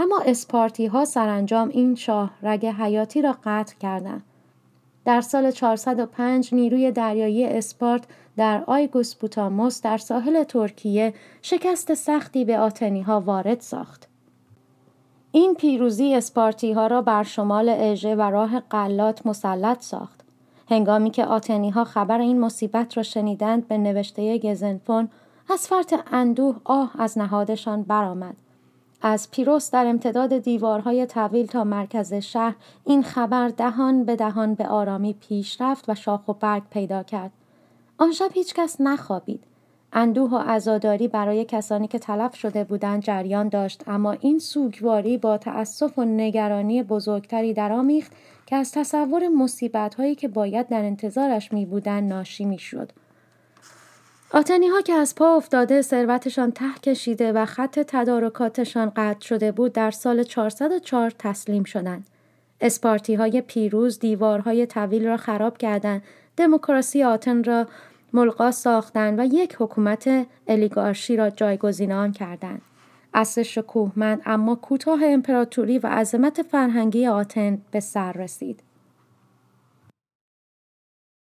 اما 0.00 0.22
اسپارتی 0.26 0.86
ها 0.86 1.04
سرانجام 1.04 1.68
این 1.68 1.94
شاه 1.94 2.30
رگ 2.42 2.66
حیاتی 2.66 3.22
را 3.22 3.36
قطع 3.44 3.74
کردند. 3.80 4.22
در 5.04 5.20
سال 5.20 5.50
405 5.50 6.54
نیروی 6.54 6.92
دریایی 6.92 7.46
اسپارت 7.46 8.04
در 8.36 8.64
آیگوس 8.66 9.14
بوتاموس 9.14 9.82
در 9.82 9.98
ساحل 9.98 10.44
ترکیه 10.44 11.14
شکست 11.42 11.94
سختی 11.94 12.44
به 12.44 12.58
آتنی 12.58 13.02
ها 13.02 13.20
وارد 13.20 13.60
ساخت. 13.60 14.08
این 15.32 15.54
پیروزی 15.54 16.14
اسپارتی 16.14 16.72
ها 16.72 16.86
را 16.86 17.02
بر 17.02 17.22
شمال 17.22 17.68
اژه 17.68 18.14
و 18.14 18.22
راه 18.22 18.60
قلات 18.60 19.26
مسلط 19.26 19.82
ساخت. 19.82 20.20
هنگامی 20.70 21.10
که 21.10 21.24
آتنی 21.24 21.70
ها 21.70 21.84
خبر 21.84 22.20
این 22.20 22.40
مصیبت 22.40 22.96
را 22.96 23.02
شنیدند 23.02 23.68
به 23.68 23.78
نوشته 23.78 24.38
گزنفون 24.38 25.08
از 25.52 25.66
فرط 25.68 25.94
اندوه 26.12 26.56
آه 26.64 26.92
از 26.98 27.18
نهادشان 27.18 27.82
برآمد. 27.82 28.36
از 29.02 29.30
پیروس 29.30 29.70
در 29.70 29.86
امتداد 29.86 30.38
دیوارهای 30.38 31.06
طویل 31.06 31.46
تا 31.46 31.64
مرکز 31.64 32.14
شهر 32.14 32.54
این 32.84 33.02
خبر 33.02 33.48
دهان 33.48 34.04
به 34.04 34.16
دهان 34.16 34.54
به 34.54 34.66
آرامی 34.66 35.12
پیش 35.12 35.60
رفت 35.60 35.88
و 35.88 35.94
شاخ 35.94 36.28
و 36.28 36.32
برگ 36.32 36.62
پیدا 36.70 37.02
کرد. 37.02 37.30
آن 37.98 38.12
شب 38.12 38.30
هیچکس 38.34 38.76
نخوابید. 38.80 39.44
اندوه 39.92 40.30
و 40.30 40.36
عزاداری 40.36 41.08
برای 41.08 41.44
کسانی 41.44 41.88
که 41.88 41.98
تلف 41.98 42.36
شده 42.36 42.64
بودند 42.64 43.02
جریان 43.02 43.48
داشت 43.48 43.88
اما 43.88 44.12
این 44.12 44.38
سوگواری 44.38 45.18
با 45.18 45.38
تأسف 45.38 45.98
و 45.98 46.04
نگرانی 46.04 46.82
بزرگتری 46.82 47.54
درآمیخت 47.54 48.12
که 48.46 48.56
از 48.56 48.72
تصور 48.72 49.28
مصیبت 49.28 49.94
هایی 49.94 50.14
که 50.14 50.28
باید 50.28 50.68
در 50.68 50.84
انتظارش 50.84 51.52
می 51.52 51.66
بودن 51.66 52.04
ناشی 52.04 52.44
می 52.44 52.58
شد. 52.58 52.92
آتنی 54.32 54.68
ها 54.68 54.80
که 54.80 54.92
از 54.92 55.14
پا 55.14 55.36
افتاده 55.36 55.82
ثروتشان 55.82 56.50
ته 56.52 56.74
کشیده 56.82 57.32
و 57.32 57.44
خط 57.44 57.78
تدارکاتشان 57.78 58.92
قطع 58.96 59.26
شده 59.26 59.52
بود 59.52 59.72
در 59.72 59.90
سال 59.90 60.22
404 60.22 61.10
تسلیم 61.10 61.64
شدند. 61.64 62.06
اسپارتی 62.60 63.14
های 63.14 63.40
پیروز 63.40 63.98
دیوارهای 63.98 64.66
طویل 64.66 65.06
را 65.06 65.16
خراب 65.16 65.58
کردند، 65.58 66.02
دموکراسی 66.36 67.02
آتن 67.02 67.44
را 67.44 67.66
ملقا 68.12 68.50
ساختند 68.50 69.18
و 69.18 69.24
یک 69.24 69.56
حکومت 69.58 70.26
الیگارشی 70.48 71.16
را 71.16 71.30
جایگزین 71.30 71.92
آن 71.92 72.12
کردند. 72.12 72.62
اصل 73.14 73.42
شکوهمند 73.42 74.22
اما 74.26 74.54
کوتاه 74.54 75.00
امپراتوری 75.04 75.78
و 75.78 75.86
عظمت 75.86 76.42
فرهنگی 76.42 77.06
آتن 77.06 77.58
به 77.70 77.80
سر 77.80 78.12
رسید. 78.12 78.62